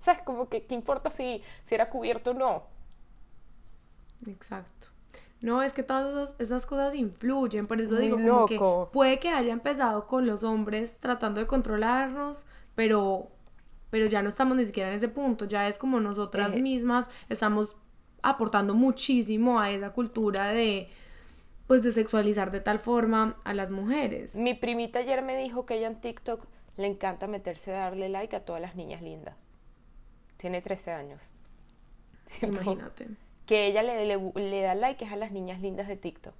[0.00, 0.22] ¿Sabes?
[0.22, 2.62] Como que, ¿qué importa si, si era cubierto o no?
[4.26, 4.88] Exacto.
[5.46, 8.58] No, es que todas esas, cosas influyen, por eso digo, como que
[8.92, 13.28] puede que haya empezado con los hombres tratando de controlarnos, pero,
[13.90, 16.60] pero ya no estamos ni siquiera en ese punto, ya es como nosotras eh.
[16.60, 17.76] mismas estamos
[18.22, 20.88] aportando muchísimo a esa cultura de
[21.68, 24.34] pues de sexualizar de tal forma a las mujeres.
[24.34, 26.44] Mi primita ayer me dijo que ella en TikTok
[26.76, 29.36] le encanta meterse a darle like a todas las niñas lindas.
[30.38, 31.22] Tiene 13 años.
[32.42, 36.34] Imagínate que ella le, le, da like a las niñas lindas de TikTok.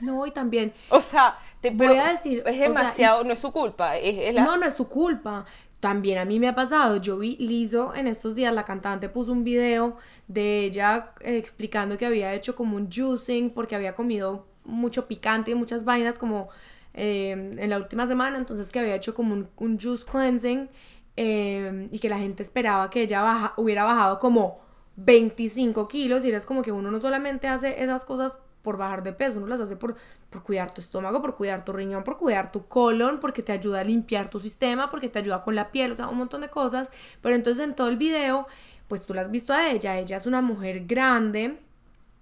[0.00, 0.72] No, y también.
[0.90, 2.42] O sea, te voy a decir.
[2.44, 3.92] Es demasiado, no es su culpa.
[4.34, 5.46] No, no es su culpa.
[5.78, 6.96] También a mí me ha pasado.
[6.96, 9.96] Yo vi Lizo en estos días, la cantante puso un video
[10.28, 15.50] de ella eh, explicando que había hecho como un juicing porque había comido mucho picante
[15.50, 16.48] y muchas vainas como
[16.94, 18.38] eh, en la última semana.
[18.38, 20.68] Entonces que había hecho como un, un juice cleansing
[21.16, 24.60] eh, y que la gente esperaba que ella baja, hubiera bajado como
[24.96, 29.12] 25 kilos y eres como que uno no solamente hace esas cosas por bajar de
[29.12, 29.96] peso, uno las hace por,
[30.30, 33.80] por cuidar tu estómago, por cuidar tu riñón, por cuidar tu colon, porque te ayuda
[33.80, 36.48] a limpiar tu sistema, porque te ayuda con la piel, o sea, un montón de
[36.48, 36.88] cosas.
[37.20, 38.46] Pero entonces en todo el video,
[38.88, 41.58] pues tú la has visto a ella, ella es una mujer grande,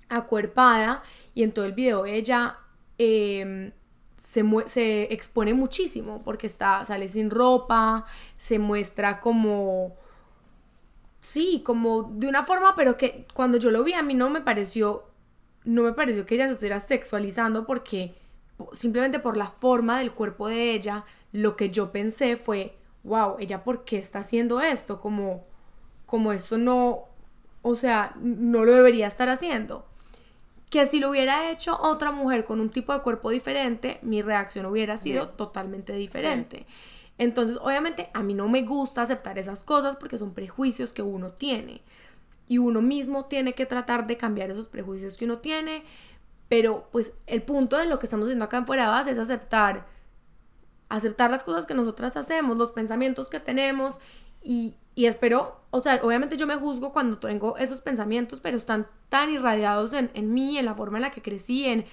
[0.08, 1.02] acuerpada,
[1.34, 2.58] y en todo el video ella
[2.98, 3.72] em,
[4.16, 8.06] se, se expone muchísimo porque está, sale sin ropa,
[8.38, 9.94] se muestra como
[11.20, 14.40] sí, como de una forma, pero que cuando yo lo vi a mí no me
[14.40, 15.04] pareció,
[15.64, 18.14] no me pareció que ella se estuviera sexualizando porque
[18.72, 23.64] simplemente por la forma del cuerpo de ella, lo que yo pensé fue, wow, ella
[23.64, 25.46] por qué está haciendo esto, como,
[26.06, 27.04] como esto no,
[27.62, 29.86] o sea, no lo debería estar haciendo.
[30.70, 34.66] Que si lo hubiera hecho otra mujer con un tipo de cuerpo diferente, mi reacción
[34.66, 36.66] hubiera sido totalmente diferente.
[37.20, 41.32] Entonces, obviamente, a mí no me gusta aceptar esas cosas porque son prejuicios que uno
[41.32, 41.82] tiene.
[42.48, 45.84] Y uno mismo tiene que tratar de cambiar esos prejuicios que uno tiene.
[46.48, 49.86] Pero, pues, el punto de lo que estamos haciendo acá en Fuera Base es aceptar.
[50.88, 54.00] Aceptar las cosas que nosotras hacemos, los pensamientos que tenemos.
[54.42, 58.86] Y, y espero, o sea, obviamente yo me juzgo cuando tengo esos pensamientos, pero están
[59.10, 61.84] tan irradiados en, en mí, en la forma en la que crecí, en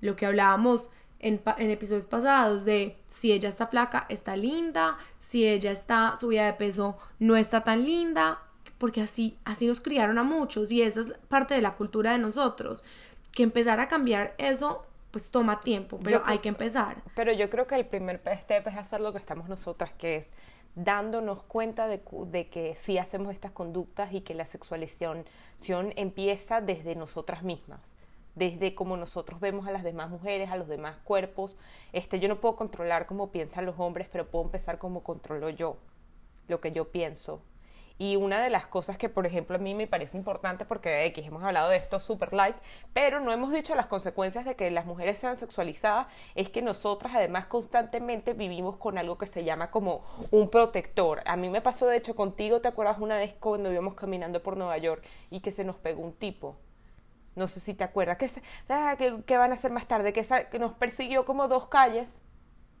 [0.00, 0.88] lo que hablábamos
[1.20, 6.54] en, episodios pasados de si ella está flaca, está linda, si ella está subida de
[6.54, 8.38] peso, no está tan linda,
[8.78, 12.18] porque así, así nos criaron a muchos y esa es parte de la cultura de
[12.18, 12.82] nosotros.
[13.32, 17.02] Que empezar a cambiar eso, pues toma tiempo, pero hay que empezar.
[17.14, 20.26] Pero yo creo que el primer step es hacer lo que estamos nosotras, que es
[20.74, 25.24] dándonos cuenta de, de que sí hacemos estas conductas y que la sexualización
[25.96, 27.80] empieza desde nosotras mismas
[28.34, 31.56] desde cómo nosotros vemos a las demás mujeres, a los demás cuerpos.
[31.92, 35.76] Este, yo no puedo controlar cómo piensan los hombres, pero puedo empezar como controlo yo,
[36.48, 37.42] lo que yo pienso.
[38.00, 41.26] Y una de las cosas que, por ejemplo, a mí me parece importante, porque X
[41.26, 42.56] hemos hablado de esto super light,
[42.94, 47.12] pero no hemos dicho las consecuencias de que las mujeres sean sexualizadas, es que nosotras
[47.14, 51.20] además constantemente vivimos con algo que se llama como un protector.
[51.26, 54.56] A mí me pasó, de hecho, contigo, ¿te acuerdas una vez cuando íbamos caminando por
[54.56, 56.56] Nueva York y que se nos pegó un tipo?
[57.40, 58.30] No sé si te acuerdas, que,
[58.68, 62.18] ah, que, van a hacer más tarde, que, que, nos persiguió como dos calles,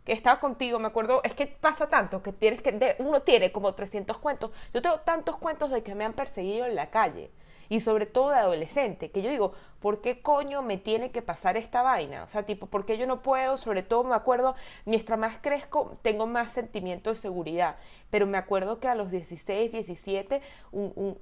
[0.04, 3.74] que estaba contigo, me acuerdo, es que pasa tanto, que tienes que, uno tiene como
[3.74, 7.30] 300 cuentos, yo tengo tantos cuentos de que me han perseguido en la calle,
[7.70, 11.56] y sobre todo de adolescente, que yo digo, ¿por qué coño me tiene que pasar
[11.56, 12.24] esta vaina?
[12.24, 13.56] O sea, tipo, ¿por qué yo no puedo?
[13.56, 17.76] Sobre todo me acuerdo, mientras más crezco, tengo más sentimiento de seguridad,
[18.10, 21.16] pero me acuerdo que a los 16, 17, un,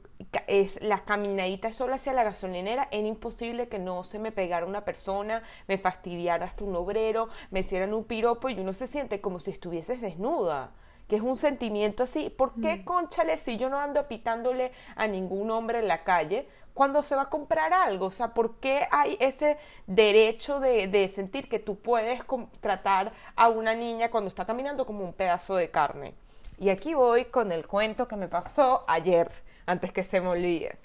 [0.46, 4.86] es, la caminadita sola hacia la gasolinera, era imposible que no se me pegara una
[4.86, 9.38] persona, me fastidiara hasta un obrero, me hicieran un piropo y uno se siente como
[9.38, 10.72] si estuvieses desnuda
[11.08, 12.30] que es un sentimiento así.
[12.30, 12.84] ¿Por qué, mm.
[12.84, 17.22] conchale, si yo no ando pitándole a ningún hombre en la calle cuando se va
[17.22, 18.06] a comprar algo?
[18.06, 22.20] O sea, ¿por qué hay ese derecho de, sentir que tú puedes
[22.60, 26.14] tratar a una niña cuando está caminando como un pedazo de carne?
[26.58, 29.30] Y aquí voy con el cuento que me pasó ayer,
[29.64, 30.78] antes que se me olvide.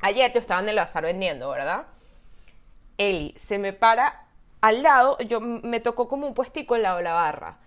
[0.00, 1.86] Ayer yo estaba en el bazar vendiendo, ¿verdad?
[2.98, 4.26] Eli se me para
[4.60, 7.58] al lado, yo me tocó como un puestico al lado de la barra.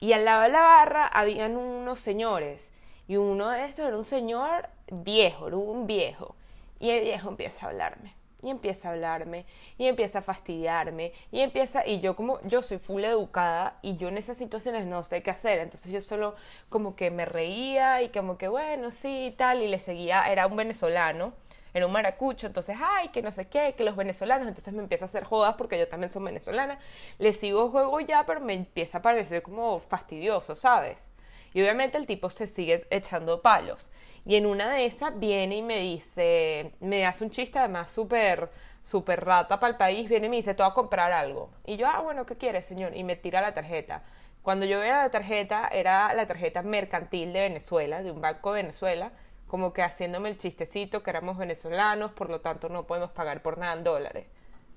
[0.00, 2.70] Y al lado de la barra habían unos señores.
[3.06, 6.34] Y uno de esos era un señor viejo, un viejo.
[6.78, 8.14] Y el viejo empieza a hablarme.
[8.42, 9.44] Y empieza a hablarme.
[9.76, 11.12] Y empieza a fastidiarme.
[11.30, 11.86] Y empieza.
[11.86, 12.40] Y yo, como.
[12.42, 13.78] Yo soy full educada.
[13.82, 15.58] Y yo en esas situaciones no sé qué hacer.
[15.58, 16.34] Entonces yo solo
[16.70, 18.00] como que me reía.
[18.00, 19.60] Y como que bueno, sí, tal.
[19.62, 20.22] Y le seguía.
[20.32, 21.34] Era un venezolano
[21.74, 25.04] en un maracucho, entonces, ay, que no sé qué, que los venezolanos, entonces me empieza
[25.04, 26.78] a hacer jodas porque yo también soy venezolana,
[27.18, 31.06] le sigo juego ya, pero me empieza a parecer como fastidioso, ¿sabes?
[31.52, 33.90] Y obviamente el tipo se sigue echando palos.
[34.24, 38.50] Y en una de esas viene y me dice, me hace un chiste además súper,
[38.82, 41.50] súper rata para el país, viene y me dice, te a comprar algo.
[41.64, 42.96] Y yo, ah, bueno, ¿qué quieres, señor?
[42.96, 44.02] Y me tira la tarjeta.
[44.42, 48.62] Cuando yo veo la tarjeta, era la tarjeta mercantil de Venezuela, de un banco de
[48.62, 49.12] Venezuela,
[49.50, 53.58] como que haciéndome el chistecito que éramos venezolanos, por lo tanto no podemos pagar por
[53.58, 54.28] nada en dólares.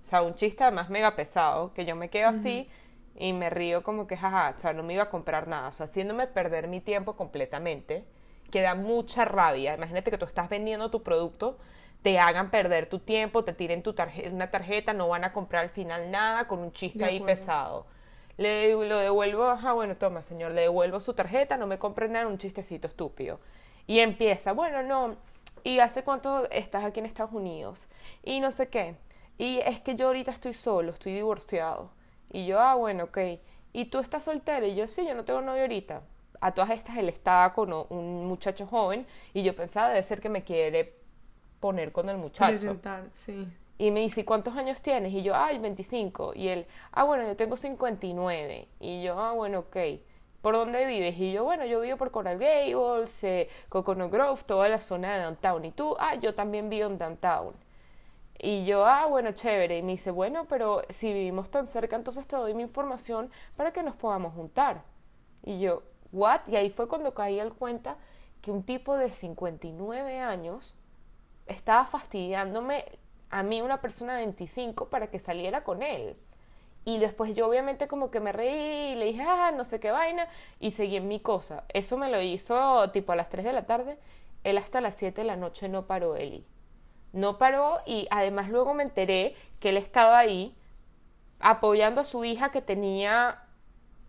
[0.01, 2.67] O sea, un chiste además mega pesado, que yo me quedo así
[3.15, 5.71] y me río como que, jaja, o sea, no me iba a comprar nada, o
[5.71, 8.03] sea, haciéndome perder mi tiempo completamente,
[8.49, 9.75] que da mucha rabia.
[9.75, 11.59] Imagínate que tú estás vendiendo tu producto,
[12.01, 13.93] te hagan perder tu tiempo, te tiren tu
[14.31, 17.85] una tarjeta, no van a comprar al final nada con un chiste ahí pesado.
[18.37, 22.25] Le lo devuelvo, ajá, bueno, toma, señor, le devuelvo su tarjeta, no me compre nada,
[22.25, 23.39] un chistecito estúpido.
[23.87, 25.15] Y empieza, bueno, no,
[25.63, 27.89] ¿y hace cuánto estás aquí en Estados Unidos?
[28.23, 28.95] Y no sé qué.
[29.37, 31.91] Y es que yo ahorita estoy solo, estoy divorciado.
[32.31, 33.17] Y yo, ah, bueno, ok.
[33.73, 34.65] ¿Y tú estás soltera?
[34.65, 36.01] Y yo, sí, yo no tengo novio ahorita.
[36.41, 40.29] A todas estas él estaba con un muchacho joven y yo pensaba, debe ser que
[40.29, 40.95] me quiere
[41.59, 42.51] poner con el muchacho.
[42.51, 43.47] Presentar, sí.
[43.77, 45.13] Y me dice, ¿cuántos años tienes?
[45.13, 46.33] Y yo, ay, 25.
[46.35, 48.67] Y él, ah, bueno, yo tengo 59.
[48.79, 49.77] Y yo, ah, bueno, ok.
[50.43, 51.17] ¿Por dónde vives?
[51.17, 55.23] Y yo, bueno, yo vivo por Coral Gables, eh, Coconut Grove, toda la zona de
[55.23, 55.65] downtown.
[55.65, 57.55] Y tú, ah, yo también vivo en downtown.
[58.37, 59.77] Y yo, ah, bueno, chévere.
[59.77, 63.71] Y me dice, bueno, pero si vivimos tan cerca, entonces te doy mi información para
[63.71, 64.83] que nos podamos juntar.
[65.43, 66.41] Y yo, ¿what?
[66.47, 67.97] Y ahí fue cuando caí al cuenta
[68.41, 70.75] que un tipo de 59 años
[71.47, 72.85] estaba fastidiándome
[73.29, 76.17] a mí, una persona de 25, para que saliera con él.
[76.85, 79.91] Y después yo obviamente como que me reí y le dije, ah, no sé qué
[79.91, 80.27] vaina,
[80.59, 81.63] y seguí en mi cosa.
[81.69, 83.97] Eso me lo hizo tipo a las 3 de la tarde.
[84.43, 86.45] Él hasta las 7 de la noche no paró, Eli.
[87.13, 90.55] No paró y además luego me enteré que él estaba ahí
[91.39, 93.39] apoyando a su hija que tenía...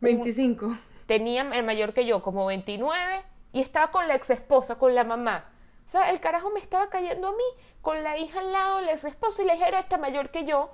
[0.00, 0.72] 25.
[1.06, 5.04] tenía el mayor que yo, como 29, y estaba con la ex esposa, con la
[5.04, 5.50] mamá.
[5.86, 7.44] O sea, el carajo me estaba cayendo a mí,
[7.82, 10.44] con la hija al lado, la ex esposa, y le dije, era esta mayor que
[10.44, 10.70] yo,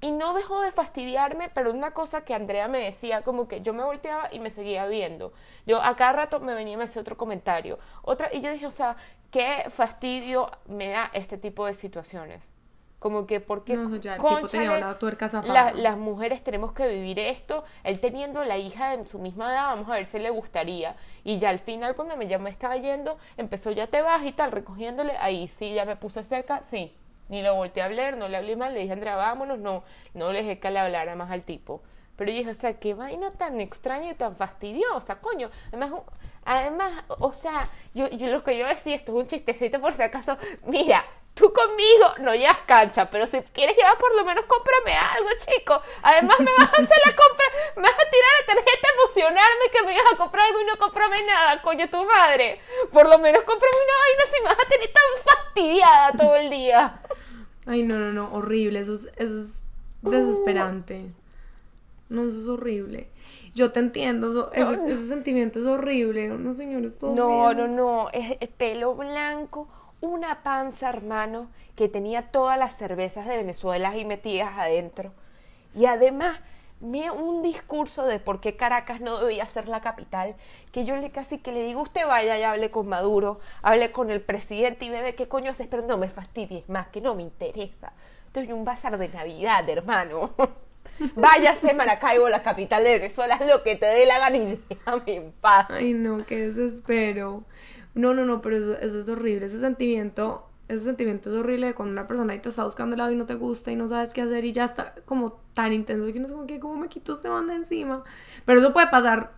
[0.00, 3.72] y no dejó de fastidiarme, pero una cosa que Andrea me decía, como que yo
[3.72, 5.32] me volteaba y me seguía viendo.
[5.66, 7.78] Yo a cada rato me venía y me hacía otro comentario.
[8.02, 8.96] Otra, y yo dije, o sea,
[9.32, 12.52] qué fastidio me da este tipo de situaciones.
[13.00, 15.28] Como que, porque no, ya, el tipo tenía una tuerca
[15.74, 17.64] las mujeres tenemos que vivir esto.
[17.84, 20.96] Él teniendo la hija en su misma edad, vamos a ver si le gustaría.
[21.22, 24.32] Y ya al final, cuando me ya me estaba yendo, empezó ya te vas y
[24.32, 25.16] tal, recogiéndole.
[25.20, 26.92] Ahí sí, ya me puse seca, sí
[27.28, 30.32] ni lo volteé a hablar, no le hablé mal, le dije, Andrea, vámonos, no, no
[30.32, 31.82] le dejé que le hablara más al tipo.
[32.16, 35.50] Pero yo dije, o sea, qué vaina tan extraña y tan fastidiosa, coño.
[35.68, 35.92] Además,
[36.44, 40.02] además o sea, yo, yo lo que yo decía, esto es un chistecito por si
[40.02, 40.36] acaso,
[40.66, 41.04] mira,
[41.38, 45.80] tú conmigo no llevas cancha, pero si quieres llevar por lo menos cómprame algo, chico.
[46.02, 47.46] Además me vas a hacer la compra,
[47.76, 50.76] me vas a tirar la tarjeta emocionarme que me ibas a comprar algo y no
[50.76, 52.60] cómprame nada, coño tu madre.
[52.92, 56.50] Por lo menos cómprame una vaina si me vas a tener tan fastidiada todo el
[56.50, 57.00] día.
[57.66, 59.62] Ay, no, no, no, horrible, eso es, eso es
[60.02, 61.06] desesperante.
[62.08, 63.10] No, eso es horrible.
[63.54, 66.28] Yo te entiendo, ese, sentimiento es horrible.
[66.28, 69.68] No, señores, todos No, no, no, es el pelo blanco
[70.00, 75.12] una panza, hermano, que tenía todas las cervezas de Venezuela ahí metidas adentro.
[75.74, 76.38] Y además,
[76.80, 80.36] un discurso de por qué Caracas no debía ser la capital,
[80.72, 84.10] que yo le casi que le digo, usted vaya y hable con Maduro, hable con
[84.10, 87.22] el presidente y bebe qué coño haces, pero no me fastidies más, que no me
[87.22, 87.92] interesa.
[88.26, 90.30] Estoy un bazar de Navidad, hermano.
[91.14, 95.14] Váyase Maracaibo, la capital de Venezuela, es lo que te dé la gana y déjame
[95.14, 95.66] en paz.
[95.70, 97.44] Ay, no, qué desespero.
[97.98, 99.46] No, no, no, pero eso, es horrible.
[99.46, 102.98] Ese sentimiento, ese sentimiento es horrible de cuando una persona ahí te está buscando el
[102.98, 105.72] lado y no te gusta y no sabes qué hacer y ya está como tan
[105.72, 108.04] intenso que no sé cómo que, ¿cómo me quito este man de encima?
[108.44, 109.32] Pero eso puede pasar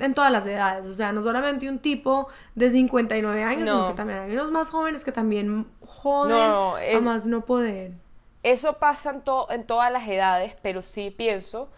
[0.00, 3.94] en todas las edades, o sea, no solamente un tipo de 59 años, sino que
[3.94, 7.92] también hay unos más jóvenes que también joden no, a más no poder.
[8.42, 11.70] Eso pasa en, en todas las edades, pero sí pienso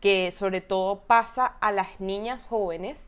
[0.00, 3.07] que sobre todo pasa a las niñas jóvenes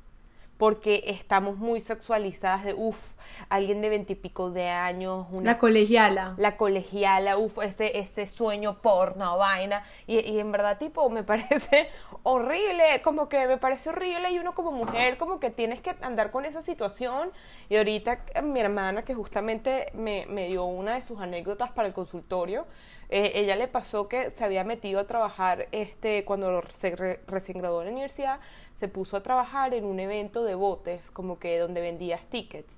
[0.60, 3.14] porque estamos muy sexualizadas de, uff,
[3.48, 5.26] alguien de veintipico de años.
[5.32, 6.34] Una, la colegiala.
[6.36, 9.84] La colegiala, uff, ese, ese sueño porno, vaina.
[10.06, 11.88] Y, y en verdad, tipo, me parece
[12.22, 16.30] horrible, como que me parece horrible y uno como mujer como que tienes que andar
[16.30, 17.30] con esa situación.
[17.68, 21.88] Y ahorita eh, mi hermana, que justamente me, me dio una de sus anécdotas para
[21.88, 22.66] el consultorio,
[23.08, 27.80] eh, ella le pasó que se había metido a trabajar este, cuando se recién graduó
[27.80, 28.40] de la universidad,
[28.76, 32.72] se puso a trabajar en un evento de botes, como que donde vendías tickets.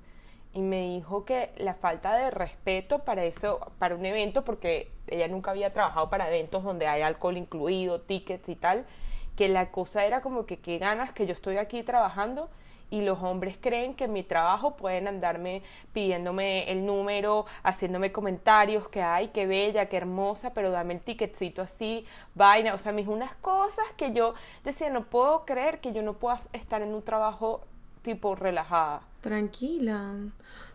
[0.55, 5.29] Y me dijo que la falta de respeto para eso, para un evento, porque ella
[5.29, 8.85] nunca había trabajado para eventos donde hay alcohol incluido, tickets y tal,
[9.37, 12.51] que la cosa era como que qué ganas que yo estoy aquí trabajando
[12.93, 15.63] y los hombres creen que en mi trabajo pueden andarme
[15.95, 21.63] pidiéndome el número, haciéndome comentarios, que ay, qué bella, qué hermosa, pero dame el ticketcito
[21.63, 26.03] así, vaina, o sea, mis unas cosas que yo decía, no puedo creer que yo
[26.03, 27.63] no pueda estar en un trabajo
[28.03, 29.03] tipo relajada.
[29.21, 30.15] Tranquila.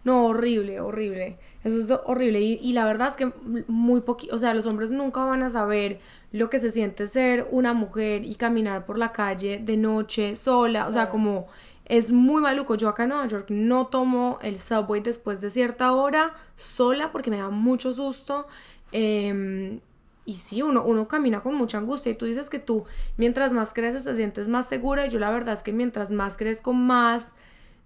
[0.03, 1.37] No, horrible, horrible.
[1.63, 2.39] Eso es horrible.
[2.39, 3.31] Y, la verdad es que
[3.67, 5.99] muy poquito, o sea, los hombres nunca van a saber
[6.31, 10.87] lo que se siente ser una mujer y caminar por la calle de noche sola.
[10.87, 11.47] O sea, como
[11.85, 12.75] es muy maluco.
[12.75, 17.31] Yo acá en Nueva York no tomo el subway después de cierta hora sola porque
[17.31, 18.47] me da mucho susto.
[18.91, 19.81] Em,
[20.27, 22.85] y sí, uno, uno camina con mucha angustia y tú dices que tú
[23.17, 26.37] mientras más creces te sientes más segura y yo la verdad es que mientras más
[26.37, 27.33] crezco más,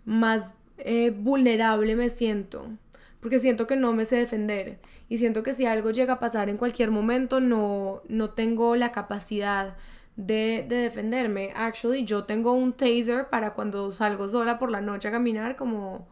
[0.03, 2.65] más eh, vulnerable me siento
[3.21, 6.49] porque siento que no me sé defender y siento que si algo llega a pasar
[6.49, 9.77] en cualquier momento no, no tengo la capacidad
[10.15, 11.51] de, defenderme.
[11.55, 16.07] Actually, yo tengo un taser para cuando salgo sola por la noche a caminar, como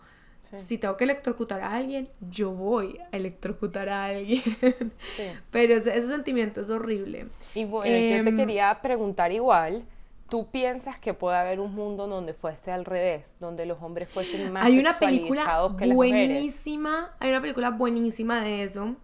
[0.53, 4.41] si tengo que electrocutar a alguien, yo voy a electrocutar a alguien.
[5.51, 7.27] Pero ese, sentimiento es horrible.
[7.53, 9.85] Y bueno, yo te em, quería preguntar igual.
[10.29, 14.53] ¿Tú piensas que puede haber un mundo donde fuese al revés, donde los hombres fuesen
[14.53, 18.95] más Hay una película buenísima, hay una película buenísima de eso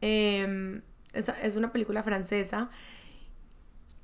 [0.00, 0.80] em,
[1.12, 2.70] es, es una película francesa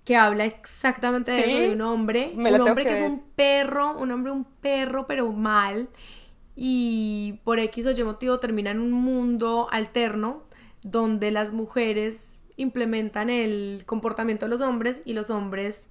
[0.06, 3.02] que habla exactamente de eso, Sí, de un hombre, me un hombre que que es
[3.02, 5.88] un perro, un hombre un perro, pero mal,
[6.56, 10.44] y por X o Y motivo termina en un mundo alterno
[10.82, 15.88] donde las mujeres implementan el comportamiento de los hombres y los hombres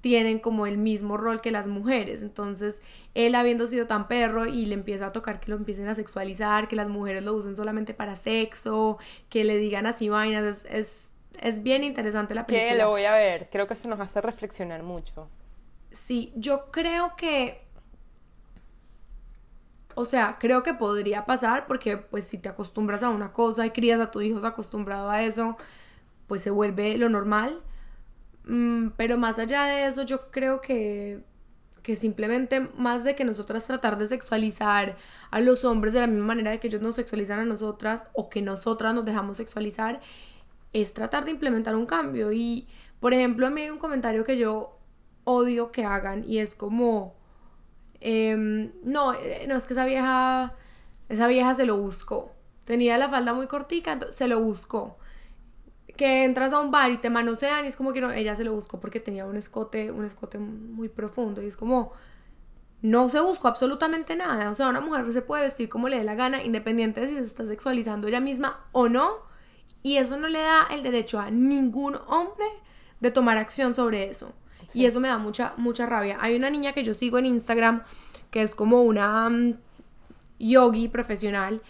[0.00, 2.22] tienen como el mismo rol que las mujeres.
[2.22, 2.82] Entonces,
[3.14, 6.68] él habiendo sido tan perro y le empieza a tocar que lo empiecen a sexualizar,
[6.68, 8.98] que las mujeres lo usen solamente para sexo,
[9.28, 12.84] que le digan así vainas, es, es, es bien interesante la Que película.
[12.84, 13.48] lo voy a ver.
[13.50, 15.30] Creo que eso nos hace reflexionar mucho.
[15.90, 17.67] Sí, yo creo que...
[19.98, 23.70] O sea, creo que podría pasar porque pues si te acostumbras a una cosa y
[23.72, 25.56] crías a tu hijo acostumbrado a eso,
[26.28, 27.64] pues se vuelve lo normal.
[28.44, 31.24] Mm, pero más allá de eso, yo creo que,
[31.82, 34.96] que simplemente más de que nosotras tratar de sexualizar
[35.32, 38.30] a los hombres de la misma manera de que ellos nos sexualizan a nosotras o
[38.30, 40.00] que nosotras nos dejamos sexualizar,
[40.72, 42.30] es tratar de implementar un cambio.
[42.32, 42.68] Y,
[43.00, 44.78] por ejemplo, a mí hay un comentario que yo
[45.24, 47.17] odio que hagan y es como,
[48.00, 50.54] em, no, eh, no, es que esa vieja,
[51.08, 52.32] esa vieja se lo buscó.
[52.64, 54.98] Tenía la falda muy cortica, se lo buscó.
[55.96, 58.44] Que entras a un bar y te manosean y es como que no, ella se
[58.44, 61.92] lo buscó porque tenía un escote, un escote muy profundo y es como,
[62.82, 64.50] no se buscó absolutamente nada.
[64.50, 67.14] O sea, una mujer se puede vestir como le dé la gana, independiente de si
[67.14, 69.26] se está sexualizando ella misma o no.
[69.82, 72.46] Y eso no le da el derecho a ningún hombre
[73.00, 74.32] de tomar acción sobre eso.
[74.74, 76.18] Y eso me da mucha, mucha rabia.
[76.20, 77.82] Hay una niña que yo sigo en Instagram
[78.30, 79.54] que es como una mm,
[80.38, 81.62] yogi profesional.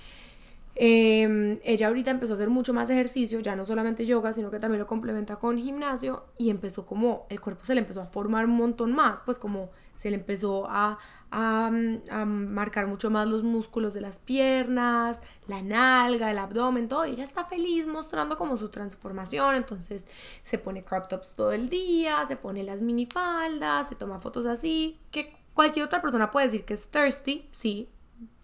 [0.81, 4.61] Eh, ella ahorita empezó a hacer mucho más ejercicio, ya no solamente yoga, sino que
[4.61, 8.45] también lo complementa con gimnasio y empezó como, el cuerpo se le empezó a formar
[8.45, 10.97] un montón más, pues como se le empezó a,
[11.33, 11.67] a,
[12.11, 17.05] a marcar mucho más los músculos de las piernas, la nalga, el abdomen, todo.
[17.05, 19.57] Y ella está feliz mostrando como su transformación.
[19.57, 20.07] Entonces
[20.45, 25.01] se pone crop tops todo el día, se pone las minifaldas, se toma fotos así.
[25.11, 27.89] Que cualquier otra persona puede decir que es thirsty, sí,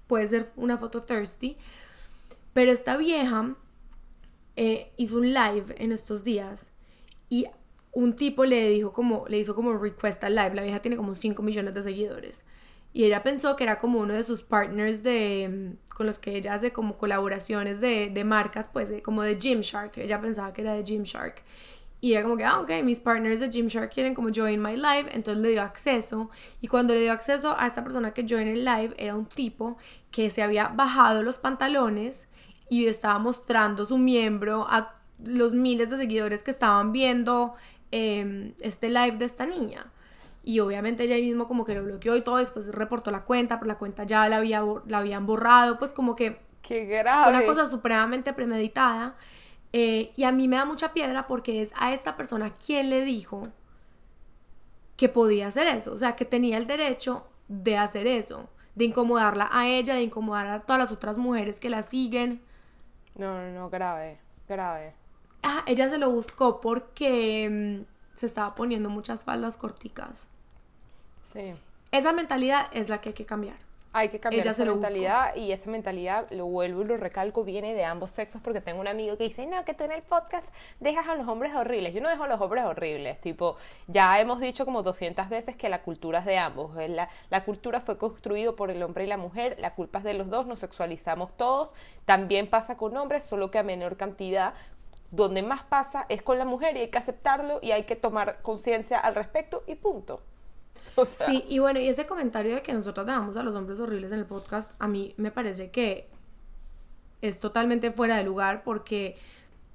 [0.09, 1.57] puede ser una foto thirsty.
[2.55, 3.57] Pero esta vieja
[4.57, 6.73] eh, hizo un live en estos días
[7.29, 7.47] y
[7.93, 10.55] un tipo le dijo como, le hizo como request al live.
[10.55, 12.45] La vieja tiene como 5 millones de seguidores.
[12.93, 16.55] Y ella pensó que era como uno de sus partners de, con los que ella
[16.55, 19.99] hace como colaboraciones de, de marcas, pues de- como de Gymshark.
[19.99, 21.43] Ella pensaba que era de Gymshark.
[22.01, 25.07] Y era como que, ah, ok, mis partners de Gymshark quieren como join my live.
[25.13, 26.31] Entonces le dio acceso.
[26.61, 29.79] Y cuando le dio acceso a esta persona que join el live, era un tipo
[30.11, 32.29] que se había bajado los pantalones
[32.69, 37.55] y estaba mostrando su miembro a los miles de seguidores que estaban viendo
[37.93, 39.93] eh, este live de esta niña.
[40.43, 43.69] Y obviamente ella mismo como que lo bloqueó y todo, después reportó la cuenta, pero
[43.69, 47.31] la cuenta ya la, había, la habían borrado, pues como que Qué grave.
[47.31, 49.17] una cosa supremamente premeditada.
[49.73, 53.03] eh, y a mí me da mucha piedra porque es a esta persona quien le
[53.05, 53.49] dijo
[54.97, 59.49] que podía hacer eso, o sea, que tenía el derecho de hacer eso, de incomodarla
[59.53, 62.43] a ella, de incomodar a todas las otras mujeres que la siguen.
[63.15, 64.95] No, no, no, grave, grave.
[65.43, 70.29] Ah, ella se lo buscó porque mm, se estaba poniendo muchas faldas corticas.
[71.33, 71.55] Sí.
[71.93, 73.57] Esa mentalidad es la que hay que cambiar.
[73.97, 77.85] Hay que cambiar esa mentalidad y esa mentalidad, lo vuelvo y lo recalco, viene de
[77.85, 81.07] ambos sexos porque tengo un amigo que dice, no, que tú en el podcast dejas
[81.07, 81.95] a los hombres horribles.
[81.95, 85.69] Yo no dejo a los hombres horribles, tipo, ya hemos dicho como 200 veces que
[85.69, 86.75] la cultura es de ambos.
[86.75, 90.15] La, la cultura fue construida por el hombre y la mujer, la culpa es de
[90.15, 91.73] los dos, nos sexualizamos todos.
[92.05, 94.55] También pasa con hombres, solo que a menor cantidad.
[95.13, 98.43] Donde más pasa es con la mujer y hay que aceptarlo y hay que tomar
[98.43, 100.21] conciencia al respecto y punto.
[101.27, 104.21] Sí, y bueno, y ese comentario de que nosotros dejamos a los hombres horribles en
[104.21, 106.09] el podcast, a mí me parece que
[107.23, 109.17] es totalmente fuera de lugar porque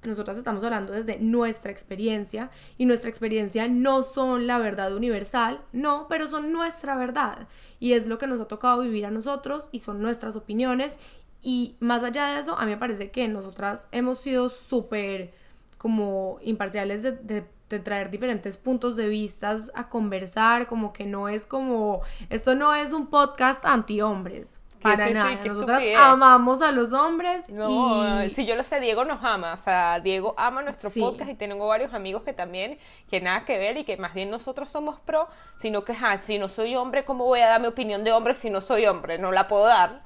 [0.04, 6.08] nosotras estamos hablando desde nuestra experiencia y nuestra experiencia no son la verdad universal, no,
[6.08, 7.48] pero son nuestra verdad.
[7.80, 11.00] Y es lo que nos ha tocado vivir a nosotros y son nuestras opiniones.
[11.42, 15.34] Y más allá de eso, a mí me parece que nosotras hemos sido súper
[15.78, 21.30] como imparciales de, de- de traer diferentes puntos de vistas a conversar, como que no
[21.30, 26.62] es como, esto no es un podcast anti-hombres, para sí, sí, nada, qué nosotras amamos
[26.62, 28.30] a los hombres No, y...
[28.30, 31.02] si yo lo sé, Diego nos ama, o sea, Diego ama nuestro Sí.
[31.02, 34.30] podcast y tengo varios amigos que también, que nada que ver y que más bien
[34.30, 35.28] nosotros somos pro,
[35.60, 38.36] sino que, ah, si no soy hombre, ¿cómo voy a dar mi opinión de hombre
[38.36, 39.18] si no soy hombre?
[39.18, 40.02] No la puedo dar.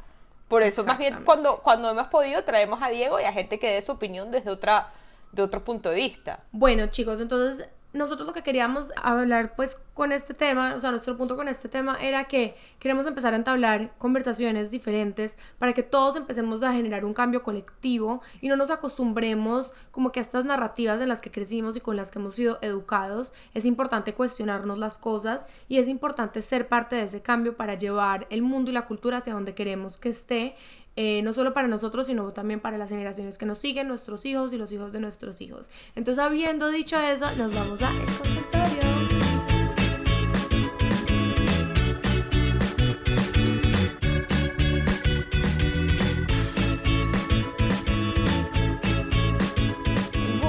[0.48, 3.72] Por eso, más bien, cuando, cuando hemos podido, traemos a Diego y a gente que
[3.74, 4.92] dé su opinión desde otra,
[5.34, 6.44] de otro punto de vista.
[6.52, 11.16] Bueno, chicos, entonces nosotros lo que queríamos hablar pues con este tema, o sea, nuestro
[11.16, 16.16] punto con este tema era que queremos empezar a entablar conversaciones diferentes para que todos
[16.16, 21.00] empecemos a generar un cambio colectivo y no nos acostumbremos como que a estas narrativas
[21.02, 23.32] en las que crecimos y con las que hemos sido educados.
[23.54, 28.26] Es importante cuestionarnos las cosas y es importante ser parte de ese cambio para llevar
[28.32, 30.56] el mundo y la cultura hacia donde queremos que esté
[30.96, 34.54] eh, no solo para nosotros, sino también para las generaciones que nos siguen, nuestros hijos
[34.54, 35.70] y los hijos de nuestros hijos.
[35.96, 39.24] Entonces, habiendo dicho eso, nos vamos a el consultorio.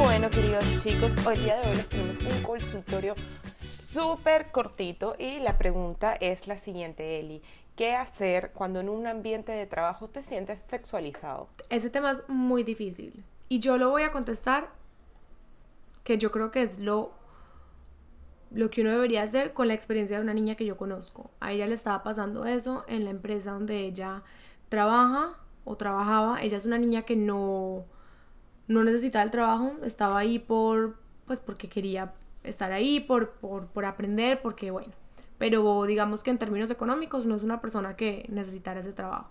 [0.02, 3.14] Bueno, queridos chicos, hoy día de hoy les tenemos un consultorio
[3.94, 7.42] súper cortito y la pregunta es la siguiente, Eli.
[7.76, 11.48] ¿Qué hacer cuando en un ambiente de trabajo te sientes sexualizado?
[11.70, 14.68] Ese tema es muy difícil y yo lo voy a contestar
[16.02, 17.12] que yo creo que es lo
[18.50, 21.32] lo que uno debería hacer con la experiencia de una niña que yo conozco.
[21.40, 24.22] A ella le estaba pasando eso en la empresa donde ella
[24.68, 25.32] trabaja
[25.64, 26.40] o trabajaba.
[26.40, 27.84] Ella es una niña que no
[28.68, 32.14] no necesitaba el trabajo, estaba ahí por pues porque quería
[32.44, 34.92] estar ahí, por, por, por aprender, porque bueno,
[35.38, 39.30] pero digamos que en términos económicos no es una persona que necesitara ese trabajo.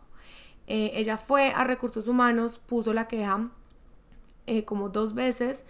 [0.68, 3.50] Eh, ella fue a recursos humanos, puso la queja
[4.48, 5.66] eh, como dos veces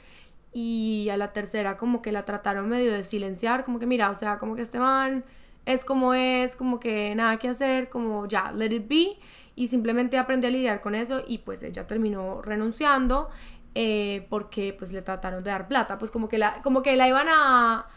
[0.52, 4.16] y a la tercera como que la trataron medio de silenciar, como que mira, o
[4.16, 5.24] sea, como que este man
[5.66, 9.18] es como es, como que nada que hacer, como ya, let it be
[9.56, 13.30] y simplemente aprendí a lidiar con eso y pues ella terminó renunciando
[13.76, 17.08] eh, porque pues le trataron de dar plata, pues como que la, como que la
[17.08, 17.88] iban a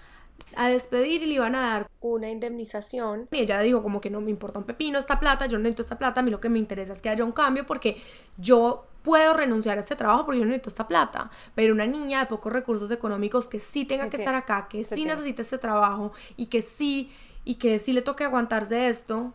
[0.55, 3.29] a despedir y le iban a dar una indemnización.
[3.31, 5.83] Y ella dijo como que no me importa un pepino esta plata, yo no necesito
[5.83, 8.01] esta plata, a mí lo que me interesa es que haya un cambio porque
[8.37, 11.31] yo puedo renunciar a este trabajo porque yo no necesito esta plata.
[11.55, 15.05] Pero una niña de pocos recursos económicos que sí tenga que estar acá, que sí
[15.05, 17.13] necesita este trabajo y que sí,
[17.45, 19.35] y que sí le toque aguantarse esto,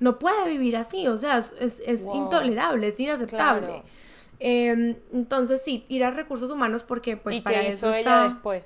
[0.00, 3.82] no puede vivir así, o sea, es, es intolerable, es inaceptable.
[4.40, 8.28] Em, entonces sí, ir a recursos humanos porque pues para eso está...
[8.28, 8.64] después?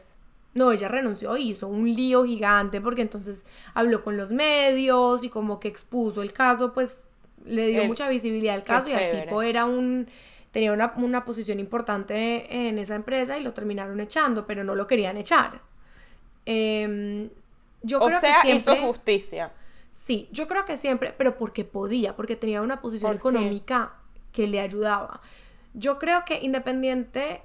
[0.54, 5.30] No, ella renunció y hizo un lío gigante porque entonces habló con los medios y
[5.30, 7.06] como que expuso el caso, pues
[7.44, 10.06] le dio mucha visibilidad al caso y el tipo era un
[10.52, 15.16] tenía una, posición importante en esa empresa y lo terminaron echando, pero no lo querían
[15.16, 15.62] echar.
[16.44, 17.30] Em,
[17.82, 19.52] yo creo que siempre, hizo justicia.
[19.92, 23.94] Sí, yo creo que siempre, pero porque podía, porque tenía una posición económica
[24.30, 25.22] que le ayudaba.
[25.74, 27.42] Yo creo que independiente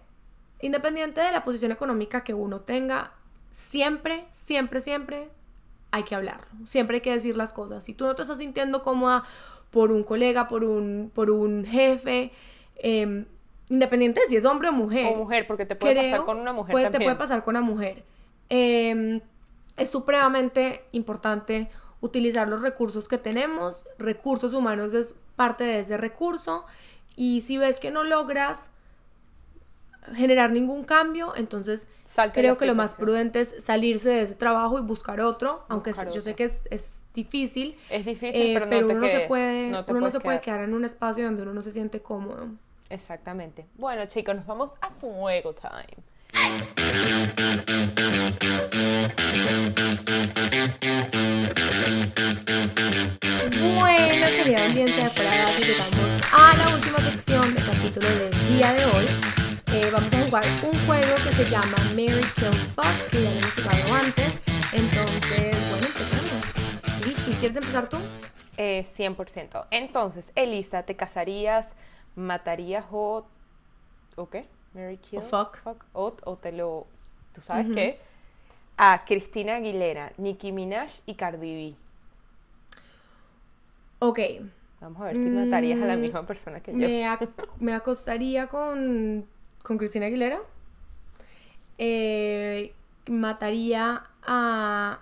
[0.60, 3.12] Independiente de la posición económica que uno tenga,
[3.52, 5.30] siempre, siempre, siempre
[5.92, 6.48] hay que hablarlo.
[6.66, 7.84] Siempre hay que decir las cosas.
[7.84, 9.24] Si tú no te estás sintiendo cómoda
[9.70, 12.32] por un colega, por un, por un jefe,
[12.78, 13.26] em,
[13.70, 15.14] independiente de si es hombre o mujer.
[15.14, 16.92] O mujer, porque te puede pasar con una mujer.
[16.92, 18.04] Te puede pasar con una mujer.
[18.50, 19.22] Em,
[19.76, 21.70] es supremamente importante
[22.02, 23.86] utilizar los recursos que tenemos.
[24.00, 26.66] Recursos humanos es parte de ese recurso.
[27.18, 28.72] Y si ves que no logras
[30.14, 31.90] generar ningún cambio, entonces
[32.34, 36.22] creo que lo más prudente es salirse de ese trabajo y buscar otro, aunque yo
[36.22, 37.76] sé que es, difícil.
[37.90, 40.86] Es difícil, eh, pero, uno, no se puede, uno no se puede quedar en un
[40.86, 42.48] espacio donde uno no se siente cómodo.
[42.90, 43.66] Exactamente.
[43.76, 45.98] Bueno, chicos, nos vamos a fuego time.
[47.38, 47.62] Bueno,
[54.26, 58.86] querida audiencia de fuera de llegamos a la última sección del capítulo del día de
[58.86, 59.06] hoy
[59.72, 63.38] eh, vamos a jugar un juego que se llama Mary Kill Fuck, que ya lo
[63.38, 64.42] hemos jugado antes.
[64.74, 66.42] Entonces, bueno, empezamos.
[67.06, 68.00] Lishi, ¿quieres empezar tú?
[68.58, 69.68] Eh, 100%.
[69.70, 71.68] Entonces, Elisa, ¿te casarías,
[72.16, 73.28] matarías o...
[74.16, 74.48] ¿O qué?
[74.74, 75.60] Mary Kill fuck.
[75.94, 76.12] o,
[76.42, 76.88] te lo...
[77.38, 78.00] ¿Tú sabes qué?
[78.78, 81.76] A Cristina Aguilera, Nicki Minaj y Cardi B.
[84.00, 84.20] Ok.
[84.82, 86.88] Vamos a ver si matarías a la mm, misma persona que yo.
[87.60, 89.28] me acostaría con
[89.62, 90.40] con Cristina Aguilera.
[91.78, 92.74] Eh,
[93.08, 95.00] mataría a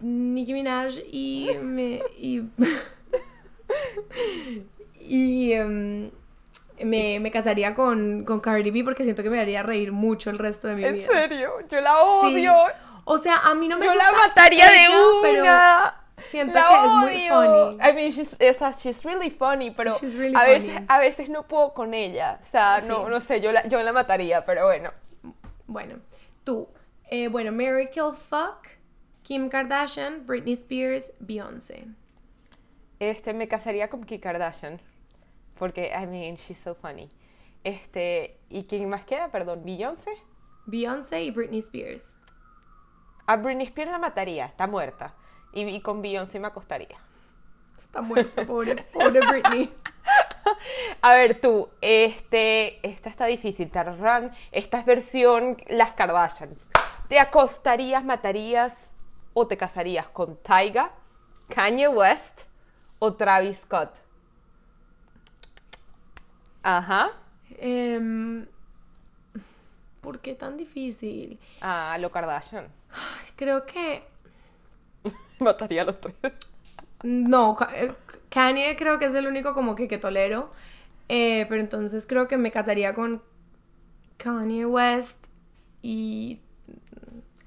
[0.00, 2.42] Nicki Minaj y me y,
[5.52, 6.10] em,
[6.84, 10.38] me, me, casaría con, con Cardi B porque siento que me haría reír mucho el
[10.38, 11.06] resto de mi vida.
[11.06, 11.50] ¿En serio?
[11.68, 12.54] Yo la odio.
[13.04, 15.20] O sea, a mí no me Yo la mataría de una.
[15.22, 15.44] Pero
[16.20, 17.78] Siento que es muy funny.
[17.82, 22.38] I mean, she's really funny, pero a, Veces, a veces no puedo con ella.
[22.42, 24.90] O sea, no, no sé, yo la, yo la mataría, pero bueno.
[25.66, 25.96] Bueno,
[26.44, 26.68] tú.
[27.10, 28.68] Eh, bueno, Mary Kill Fuck,
[29.22, 31.86] Kim Kardashian, Britney Spears, Beyoncé.
[32.98, 34.80] Este, me casaría con Kim Kardashian.
[35.60, 37.10] Porque, I mean, she's so funny.
[37.64, 39.28] Este, ¿y quién más queda?
[39.28, 40.10] Perdón, Beyoncé.
[40.64, 42.16] Beyoncé y Britney Spears.
[43.26, 45.14] A Britney Spears la mataría, está muerta.
[45.52, 46.96] Y, y con Beyoncé me acostaría.
[47.76, 49.70] Está muerta, pobre, pobre Britney.
[51.02, 54.32] A ver tú, este, esta está difícil, tarrán.
[54.52, 56.70] Esta es versión las Kardashians.
[57.08, 58.94] ¿Te acostarías, matarías
[59.34, 60.92] o te casarías con Tyga,
[61.50, 62.44] Kanye West
[62.98, 63.90] o Travis Scott?
[66.62, 67.10] Ajá.
[67.58, 68.46] Em,
[70.00, 71.38] ¿Por qué tan difícil?
[71.60, 72.68] Ah, lo Kardashian.
[73.36, 74.02] Creo que
[75.38, 76.14] Mataría a los tres.
[77.02, 77.94] No, eh,
[78.28, 80.50] Kanye creo que es el único como que, que tolero.
[81.08, 83.22] Eh, pero entonces creo que me casaría con
[84.16, 85.26] Kanye West
[85.82, 86.40] y...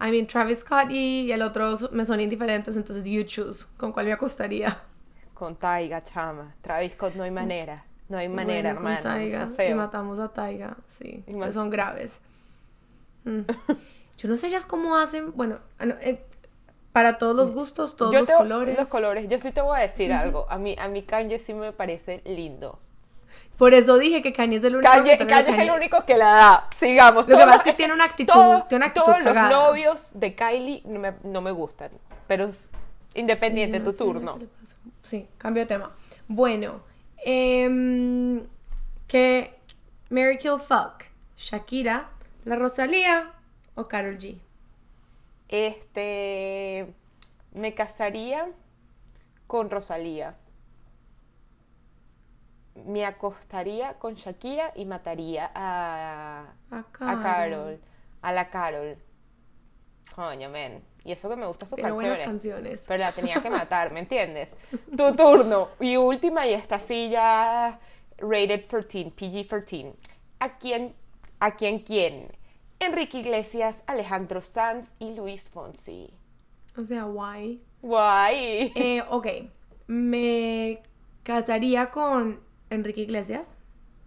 [0.01, 3.67] I mean, Travis Scott y el otro me son indiferentes, entonces you choose.
[3.77, 4.77] ¿Con cuál me acostaría?
[5.33, 6.53] Con Tyga, chama.
[6.61, 7.85] Travis Scott no hay manera.
[8.09, 9.17] No hay manera, Bueno, hermano.
[9.17, 9.77] Eso es Y feo.
[9.77, 11.23] matamos a Taiga, sí.
[11.51, 12.19] Son graves.
[13.25, 13.43] Mm.
[14.17, 16.21] Yo no sé ellas cómo hacen, bueno, ah, eh,
[16.91, 18.77] para todos los gustos, todos Yo los te- colores.
[18.77, 19.29] Los colores.
[19.29, 20.45] Yo sí te voy a decir algo.
[20.49, 22.79] A mí, a mí Kanye sí me parece lindo.
[23.57, 26.17] Por eso dije que Kanye es el único Kanye, que Kanye es el único que
[26.17, 26.69] la da.
[26.77, 27.25] Sigamos.
[27.29, 30.11] Lo que pasa es que tiene una actitud- todos- tiene una actitud Todos los novios
[30.15, 31.91] de Kylie no me, no me gustan.
[32.27, 32.49] Pero
[33.13, 34.37] independiente, Sí, tu turno.
[35.01, 35.91] Sí, cambio de tema.
[36.27, 36.81] Bueno,
[37.25, 38.45] em,
[39.07, 39.53] que
[40.09, 41.05] Mary Kill Fuck,
[41.35, 42.09] Shakira,
[42.45, 43.31] la Rosalía
[43.75, 44.39] o Carol G.
[45.49, 46.93] Este.
[47.53, 48.51] Me casaría
[49.47, 50.35] con Rosalía.
[52.85, 56.53] Me acostaría con Shakira y mataría a.
[56.71, 57.21] A A Carol.
[57.21, 57.79] Carol.
[58.21, 58.97] A la Carol.
[60.15, 60.83] Coño, men.
[61.05, 62.61] Y eso que me gusta sus Tiene buenas canciones.
[62.61, 62.85] canciones.
[62.87, 64.49] Pero la tenía que matar, ¿me entiendes?
[64.97, 65.69] Tu turno.
[65.79, 67.79] Y última, y esta sí ya
[68.17, 69.93] rated 13, PG-13.
[70.39, 70.93] ¿A quién,
[71.39, 72.31] a quién, quién?
[72.79, 76.13] Enrique Iglesias, Alejandro Sanz y Luis Fonsi.
[76.77, 77.61] O sea, guay.
[77.81, 78.71] Guay.
[78.75, 79.27] Eh, ok,
[79.87, 80.81] me
[81.23, 82.39] casaría con
[82.69, 83.57] Enrique Iglesias.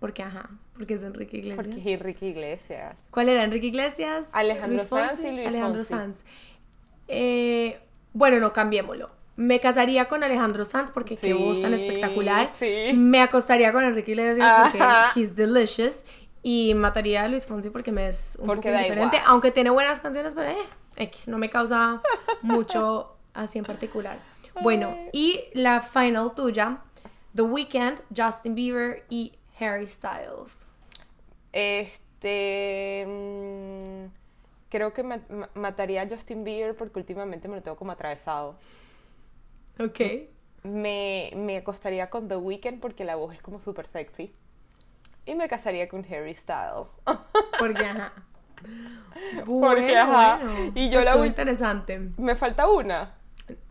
[0.01, 1.67] Porque, ajá, porque es Enrique Iglesias.
[1.67, 2.97] Porque es Enrique Iglesias.
[3.11, 3.45] ¿Cuál era?
[3.45, 5.95] Enrique Iglesias, Alejandro Luis Sanz Fonsi, y Luis Alejandro Fonsi.
[5.95, 6.25] Sanz.
[7.09, 7.79] Eh,
[8.13, 9.11] bueno, no, cambiémoslo.
[9.37, 12.51] Me casaría con Alejandro Sanz porque qué voz tan Sí, espectacular.
[12.59, 12.93] sí.
[12.95, 14.85] Me acostaría con Enrique Iglesias porque
[15.21, 16.05] he's delicious.
[16.43, 19.11] Y mataría a Luis Fonsi porque me es un Porque poco igual.
[19.27, 20.57] Aunque tiene buenas canciones, pero eh,
[20.97, 22.01] X, no me causa
[22.43, 24.19] mucho así en particular.
[24.63, 26.79] Bueno, y la final tuya,
[27.35, 30.67] The Weeknd, Justin Bieber y Harry Styles.
[31.53, 33.07] Este.
[34.77, 38.57] Creo que ma- ma- mataría a Justin Bieber porque últimamente me lo tengo como atravesado.
[39.81, 40.01] Ok.
[40.65, 44.35] Me, me acostaría con The Weeknd porque la voz es como súper sexy.
[45.25, 46.89] Y me casaría con Harry Styles.
[47.59, 48.13] Porque, ajá.
[49.47, 50.39] Porque, ajá.
[50.45, 50.73] bueno.
[50.75, 51.99] Y yo la interesante.
[52.19, 53.15] me falta una.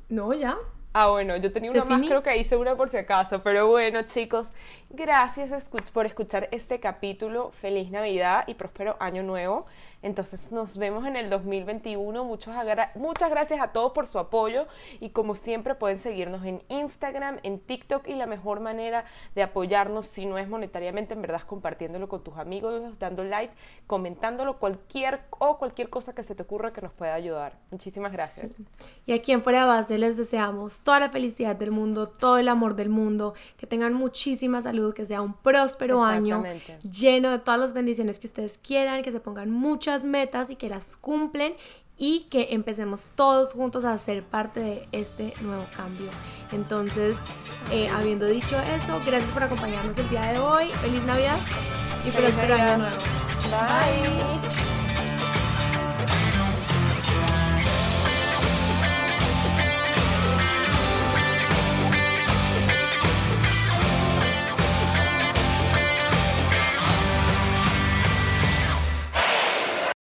[0.09, 0.57] No, ya.
[0.97, 2.07] Ah, bueno, yo tenía ¿Se una más, finí?
[2.07, 3.43] creo que hice una por si acaso.
[3.43, 4.47] Pero bueno, chicos,
[4.89, 7.51] gracias por escuchar este capítulo.
[7.51, 9.65] Feliz Navidad y próspero Año Nuevo.
[10.01, 12.23] Entonces nos vemos en el 2021.
[12.23, 12.53] Muchos
[12.95, 14.67] muchas gracias a todos por su apoyo.
[14.99, 18.07] Y como siempre pueden seguirnos en Instagram, en TikTok.
[18.07, 22.23] Y la mejor manera de apoyarnos, si no es monetariamente, en verdad es compartiéndolo con
[22.23, 23.53] tus amigos, dando like,
[23.87, 27.57] comentándolo, cualquier o cualquier cosa que se te ocurra que nos pueda ayudar.
[27.71, 28.51] Muchísimas gracias.
[29.05, 32.47] Y aquí en Fuera de Base les deseamos toda la felicidad del mundo, todo el
[32.47, 36.43] amor del mundo, que tengan muchísima salud, que sea un próspero año
[36.83, 40.67] lleno de todas las bendiciones que ustedes quieran, que se pongan muchas metas y que
[40.67, 41.53] las cumplen
[41.97, 46.09] y que empecemos todos juntos a ser parte de este nuevo cambio.
[46.51, 47.17] Entonces,
[47.71, 50.69] eh, habiendo dicho eso, gracias por acompañarnos el día de hoy.
[50.81, 51.37] Feliz Navidad
[51.99, 52.97] y Feliz próspero año nuevo.
[53.49, 54.74] Bye.